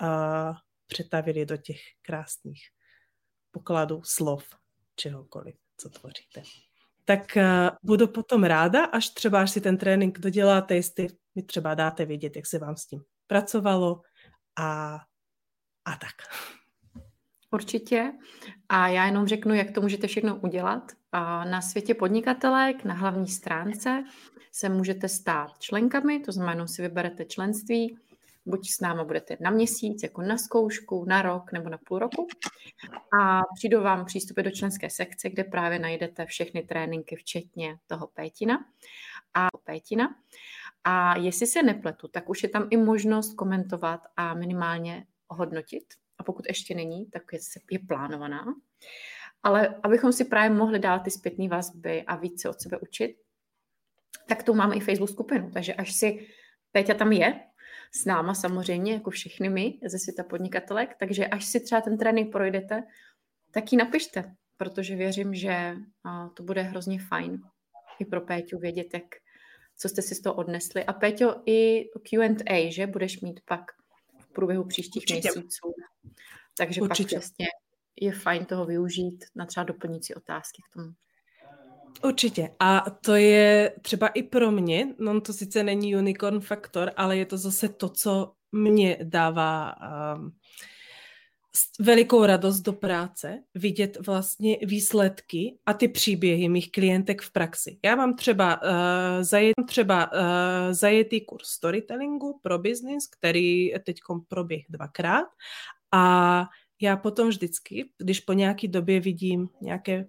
a 0.00 0.52
přetavili 0.90 1.46
do 1.46 1.56
těch 1.56 1.80
krásných 2.02 2.62
pokladů 3.50 4.02
slov, 4.04 4.44
čehokoliv, 4.96 5.54
co 5.76 5.88
tvoříte. 5.88 6.42
Tak 7.04 7.36
uh, 7.36 7.76
budu 7.82 8.06
potom 8.08 8.44
ráda, 8.44 8.84
až 8.84 9.08
třeba, 9.08 9.40
až 9.40 9.50
si 9.50 9.60
ten 9.60 9.78
trénink 9.78 10.18
doděláte, 10.18 10.74
jestli 10.74 11.08
mi 11.34 11.42
třeba 11.42 11.74
dáte 11.74 12.04
vědět, 12.04 12.36
jak 12.36 12.46
se 12.46 12.58
vám 12.58 12.76
s 12.76 12.86
tím 12.86 13.02
pracovalo 13.26 14.02
a, 14.56 14.94
a 15.84 15.90
tak. 15.90 16.14
Určitě. 17.50 18.12
A 18.68 18.88
já 18.88 19.06
jenom 19.06 19.26
řeknu, 19.26 19.54
jak 19.54 19.70
to 19.70 19.80
můžete 19.80 20.06
všechno 20.06 20.36
udělat. 20.36 20.92
Na 21.44 21.60
světě 21.60 21.94
podnikatelek, 21.94 22.84
na 22.84 22.94
hlavní 22.94 23.28
stránce, 23.28 24.04
se 24.52 24.68
můžete 24.68 25.08
stát 25.08 25.58
členkami, 25.58 26.20
to 26.20 26.32
znamená, 26.32 26.66
si 26.66 26.82
vyberete 26.82 27.24
členství, 27.24 27.98
buď 28.46 28.70
s 28.70 28.80
náma 28.80 29.04
budete 29.04 29.36
na 29.40 29.50
měsíc, 29.50 30.02
jako 30.02 30.22
na 30.22 30.38
zkoušku, 30.38 31.04
na 31.04 31.22
rok 31.22 31.52
nebo 31.52 31.68
na 31.68 31.78
půl 31.78 31.98
roku. 31.98 32.26
A 33.20 33.42
přijdu 33.54 33.82
vám 33.82 34.04
přístupy 34.04 34.42
do 34.42 34.50
členské 34.50 34.90
sekce, 34.90 35.30
kde 35.30 35.44
právě 35.44 35.78
najdete 35.78 36.26
všechny 36.26 36.62
tréninky, 36.62 37.16
včetně 37.16 37.76
toho 37.86 38.06
pétina. 38.06 38.64
A 39.34 39.48
pétina. 39.64 40.16
A 40.84 41.16
jestli 41.18 41.46
se 41.46 41.62
nepletu, 41.62 42.08
tak 42.08 42.28
už 42.28 42.42
je 42.42 42.48
tam 42.48 42.66
i 42.70 42.76
možnost 42.76 43.34
komentovat 43.34 44.00
a 44.16 44.34
minimálně 44.34 45.06
hodnotit. 45.28 45.84
A 46.18 46.22
pokud 46.22 46.46
ještě 46.48 46.74
není, 46.74 47.06
tak 47.06 47.22
je, 47.32 47.38
je 47.70 47.78
plánovaná. 47.78 48.44
Ale 49.42 49.80
abychom 49.82 50.12
si 50.12 50.24
právě 50.24 50.58
mohli 50.58 50.78
dát 50.78 50.98
ty 50.98 51.10
zpětné 51.10 51.48
vazby 51.48 52.02
a 52.02 52.16
více 52.16 52.48
od 52.48 52.60
sebe 52.60 52.78
učit, 52.78 53.16
tak 54.28 54.42
tu 54.42 54.54
máme 54.54 54.76
i 54.76 54.80
Facebook 54.80 55.10
skupinu. 55.10 55.50
Takže 55.50 55.74
až 55.74 55.92
si 55.92 56.26
Péťa 56.72 56.94
tam 56.94 57.12
je, 57.12 57.40
s 57.90 58.04
náma 58.04 58.34
samozřejmě, 58.34 58.92
jako 58.92 59.10
všechny 59.10 59.48
my 59.48 59.78
ze 59.86 59.98
světa 59.98 60.24
podnikatelek, 60.24 60.96
takže 60.98 61.26
až 61.26 61.44
si 61.44 61.60
třeba 61.60 61.80
ten 61.80 61.98
trénink 61.98 62.32
projdete, 62.32 62.82
tak 63.50 63.72
ji 63.72 63.78
napište, 63.78 64.34
protože 64.56 64.96
věřím, 64.96 65.34
že 65.34 65.74
to 66.34 66.42
bude 66.42 66.62
hrozně 66.62 67.00
fajn 67.00 67.42
i 67.98 68.04
pro 68.04 68.20
Péťu 68.20 68.58
vědět, 68.58 68.86
jak, 68.94 69.04
co 69.76 69.88
jste 69.88 70.02
si 70.02 70.14
z 70.14 70.20
toho 70.20 70.34
odnesli. 70.34 70.84
A 70.84 70.92
Péťo, 70.92 71.34
i 71.46 71.84
Q&A, 72.02 72.72
že 72.72 72.86
budeš 72.86 73.20
mít 73.20 73.40
pak 73.44 73.60
v 74.18 74.32
průběhu 74.32 74.64
příštích 74.64 75.02
Určitě. 75.02 75.28
měsíců. 75.34 75.74
Takže 76.56 76.80
Určitě. 76.80 77.14
pak 77.16 77.22
přesně 77.22 77.46
je 78.00 78.12
fajn 78.12 78.44
toho 78.44 78.66
využít 78.66 79.24
na 79.34 79.46
třeba 79.46 79.64
doplnící 79.64 80.14
otázky 80.14 80.62
k 80.70 80.74
tomu. 80.74 80.92
Určitě. 82.04 82.50
A 82.58 82.90
to 82.90 83.14
je 83.14 83.72
třeba 83.82 84.08
i 84.08 84.22
pro 84.22 84.50
mě, 84.50 84.94
no 84.98 85.20
to 85.20 85.32
sice 85.32 85.62
není 85.62 85.96
unicorn 85.96 86.40
faktor, 86.40 86.90
ale 86.96 87.16
je 87.16 87.26
to 87.26 87.38
zase 87.38 87.68
to, 87.68 87.88
co 87.88 88.32
mě 88.52 88.98
dává 89.02 89.74
um, 90.16 90.32
velikou 91.80 92.26
radost 92.26 92.60
do 92.60 92.72
práce, 92.72 93.42
vidět 93.54 94.06
vlastně 94.06 94.58
výsledky 94.62 95.58
a 95.66 95.72
ty 95.72 95.88
příběhy 95.88 96.48
mých 96.48 96.72
klientek 96.72 97.22
v 97.22 97.32
praxi. 97.32 97.78
Já 97.84 97.96
mám 97.96 98.16
třeba, 98.16 98.62
uh, 98.62 98.68
zajet, 99.20 99.54
třeba 99.66 100.12
uh, 100.12 100.18
zajetý 100.70 101.20
kurz 101.20 101.48
storytellingu 101.48 102.38
pro 102.42 102.58
business, 102.58 103.06
který 103.06 103.72
teď 103.84 104.00
proběh 104.28 104.62
dvakrát 104.68 105.26
a 105.92 106.44
já 106.80 106.96
potom 106.96 107.28
vždycky, 107.28 107.90
když 107.98 108.20
po 108.20 108.32
nějaké 108.32 108.68
době 108.68 109.00
vidím 109.00 109.48
nějaké 109.60 110.06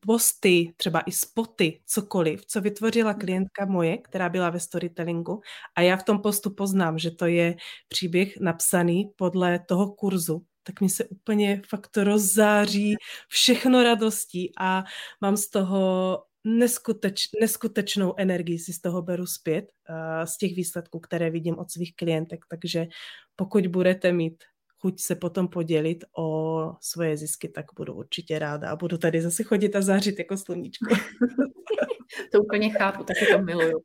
posty, 0.00 0.72
třeba 0.76 1.00
i 1.00 1.12
spoty, 1.12 1.80
cokoliv, 1.86 2.46
co 2.46 2.60
vytvořila 2.60 3.14
klientka 3.14 3.66
moje, 3.66 3.98
která 3.98 4.28
byla 4.28 4.50
ve 4.50 4.60
storytellingu 4.60 5.40
a 5.76 5.80
já 5.80 5.96
v 5.96 6.02
tom 6.02 6.18
postu 6.18 6.50
poznám, 6.50 6.98
že 6.98 7.10
to 7.10 7.26
je 7.26 7.56
příběh 7.88 8.40
napsaný 8.40 9.10
podle 9.16 9.58
toho 9.58 9.92
kurzu, 9.92 10.42
tak 10.62 10.80
mi 10.80 10.88
se 10.88 11.04
úplně 11.04 11.62
fakt 11.68 11.96
rozzáří 11.96 12.94
všechno 13.28 13.82
radostí 13.82 14.52
a 14.60 14.84
mám 15.20 15.36
z 15.36 15.50
toho 15.50 16.22
neskuteč, 16.44 17.28
neskutečnou 17.40 18.14
energii 18.16 18.58
si 18.58 18.72
z 18.72 18.80
toho 18.80 19.02
beru 19.02 19.26
zpět, 19.26 19.64
uh, 19.90 20.24
z 20.24 20.36
těch 20.36 20.54
výsledků, 20.54 21.00
které 21.00 21.30
vidím 21.30 21.58
od 21.58 21.70
svých 21.70 21.96
klientek. 21.96 22.40
Takže 22.48 22.86
pokud 23.36 23.66
budete 23.66 24.12
mít 24.12 24.44
chuť 24.86 25.00
se 25.00 25.14
potom 25.14 25.48
podělit 25.48 26.04
o 26.16 26.76
svoje 26.80 27.16
zisky, 27.16 27.48
tak 27.48 27.66
budu 27.76 27.94
určitě 27.94 28.38
ráda 28.38 28.70
a 28.70 28.76
budu 28.76 28.98
tady 28.98 29.22
zase 29.22 29.42
chodit 29.42 29.76
a 29.76 29.82
zářit 29.82 30.18
jako 30.18 30.36
sluníčko. 30.36 30.94
to 32.32 32.42
úplně 32.42 32.70
chápu, 32.70 33.04
taky 33.04 33.26
to 33.26 33.42
miluju. 33.42 33.80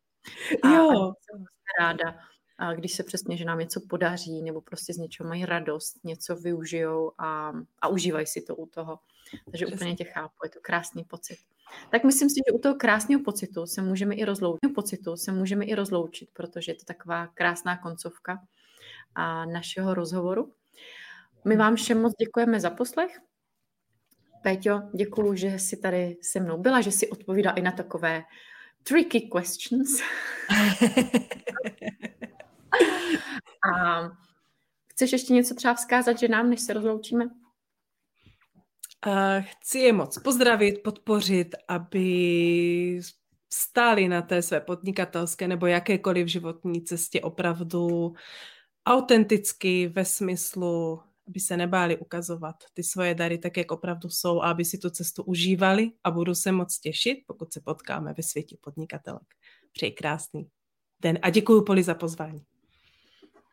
A 0.64 0.76
jo. 0.76 1.14
jsem 1.22 1.46
ráda, 1.80 2.16
a 2.58 2.74
když 2.74 2.94
se 2.94 3.04
přesně, 3.04 3.38
že 3.38 3.46
nám 3.46 3.60
něco 3.60 3.82
podaří, 3.90 4.42
nebo 4.42 4.62
prostě 4.62 4.94
z 4.94 4.98
něčeho 4.98 5.30
mají 5.30 5.46
radost, 5.46 6.04
něco 6.04 6.36
využijou 6.36 7.12
a, 7.18 7.54
a 7.82 7.88
užívají 7.88 8.28
si 8.28 8.42
to 8.42 8.56
u 8.56 8.66
toho. 8.66 9.00
Takže 9.52 9.66
Přesně. 9.66 9.76
úplně 9.76 9.96
tě 9.96 10.04
chápu, 10.04 10.36
je 10.44 10.50
to 10.50 10.60
krásný 10.62 11.04
pocit. 11.04 11.38
Tak 11.92 12.04
myslím 12.04 12.30
si, 12.30 12.36
že 12.48 12.54
u 12.54 12.60
toho 12.60 12.76
krásného 12.76 13.24
pocitu 13.24 13.66
se 13.66 13.82
můžeme 13.82 14.16
i 14.16 14.26
rozloučit. 14.26 14.74
Pocitu 14.76 15.16
se 15.16 15.32
můžeme 15.32 15.66
i 15.66 15.76
rozloučit, 15.76 16.30
protože 16.34 16.72
je 16.72 16.76
to 16.76 16.86
taková 16.86 17.28
krásná 17.28 17.78
koncovka 17.78 18.42
a 19.16 19.46
našeho 19.46 19.94
rozhovoru. 19.94 20.54
My 21.46 21.58
vám 21.58 21.76
všem 21.76 22.02
moc 22.02 22.14
děkujeme 22.20 22.60
za 22.60 22.70
poslech. 22.70 23.20
Péťo, 24.44 24.82
děkuju, 24.96 25.36
že 25.36 25.60
jsi 25.60 25.78
tady 25.78 26.18
se 26.22 26.40
mnou 26.40 26.58
byla, 26.58 26.82
že 26.82 26.92
jsi 26.92 27.10
odpovídala 27.10 27.56
i 27.56 27.62
na 27.62 27.72
takové 27.72 28.24
tricky 28.84 29.22
questions. 29.22 29.90
A 33.76 34.02
chceš 34.88 35.12
ještě 35.12 35.34
něco 35.34 35.56
třeba 35.56 35.74
vzkázat, 35.74 36.20
že 36.20 36.28
nám, 36.28 36.50
než 36.50 36.62
se 36.62 36.74
rozloučíme? 36.74 37.26
Chci 39.40 39.80
je 39.80 39.94
moc 39.94 40.18
pozdravit, 40.18 40.84
podpořit, 40.84 41.56
aby 41.68 43.02
stáli 43.54 44.08
na 44.08 44.22
té 44.22 44.42
své 44.42 44.62
podnikatelské 44.62 45.48
nebo 45.48 45.66
jakékoliv 45.66 46.28
životní 46.28 46.84
cestě 46.84 47.22
opravdu 47.22 48.14
autenticky 48.86 49.88
ve 49.88 50.06
smyslu, 50.06 51.02
aby 51.28 51.40
se 51.40 51.58
nebáli 51.58 51.98
ukazovat 51.98 52.56
ty 52.74 52.84
svoje 52.84 53.16
dary 53.16 53.38
tak, 53.38 53.58
jak 53.58 53.72
opravdu 53.72 54.10
jsou 54.10 54.42
a 54.42 54.50
aby 54.50 54.66
si 54.66 54.78
tu 54.78 54.90
cestu 54.90 55.24
užívali 55.24 55.92
a 56.04 56.12
budu 56.12 56.36
se 56.36 56.52
moc 56.52 56.80
těšit, 56.80 57.18
pokud 57.28 57.54
se 57.54 57.62
potkáme 57.62 58.14
ve 58.18 58.24
světě 58.24 58.58
podnikatelek. 58.62 59.28
Přeji 59.74 59.92
krásný 59.92 60.50
den 61.02 61.20
a 61.22 61.30
děkuji 61.30 61.62
Poli 61.62 61.84
za 61.84 61.96
pozvání. 61.96 62.46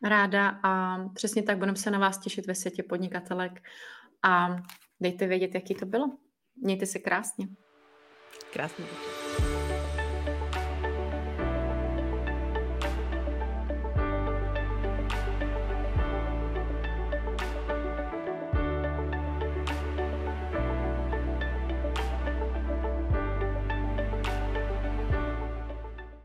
Ráda 0.03 0.49
a 0.63 1.03
přesně 1.09 1.43
tak 1.43 1.57
budeme 1.57 1.77
se 1.77 1.91
na 1.91 1.99
vás 1.99 2.19
těšit 2.19 2.47
ve 2.47 2.55
světě 2.55 2.83
podnikatelek 2.83 3.61
a 4.23 4.55
dejte 4.99 5.27
vědět, 5.27 5.55
jaký 5.55 5.75
to 5.75 5.85
bylo. 5.85 6.17
Mějte 6.55 6.85
se 6.85 6.99
krásně. 6.99 7.47
Krásný 8.53 8.85
večer. 8.85 9.18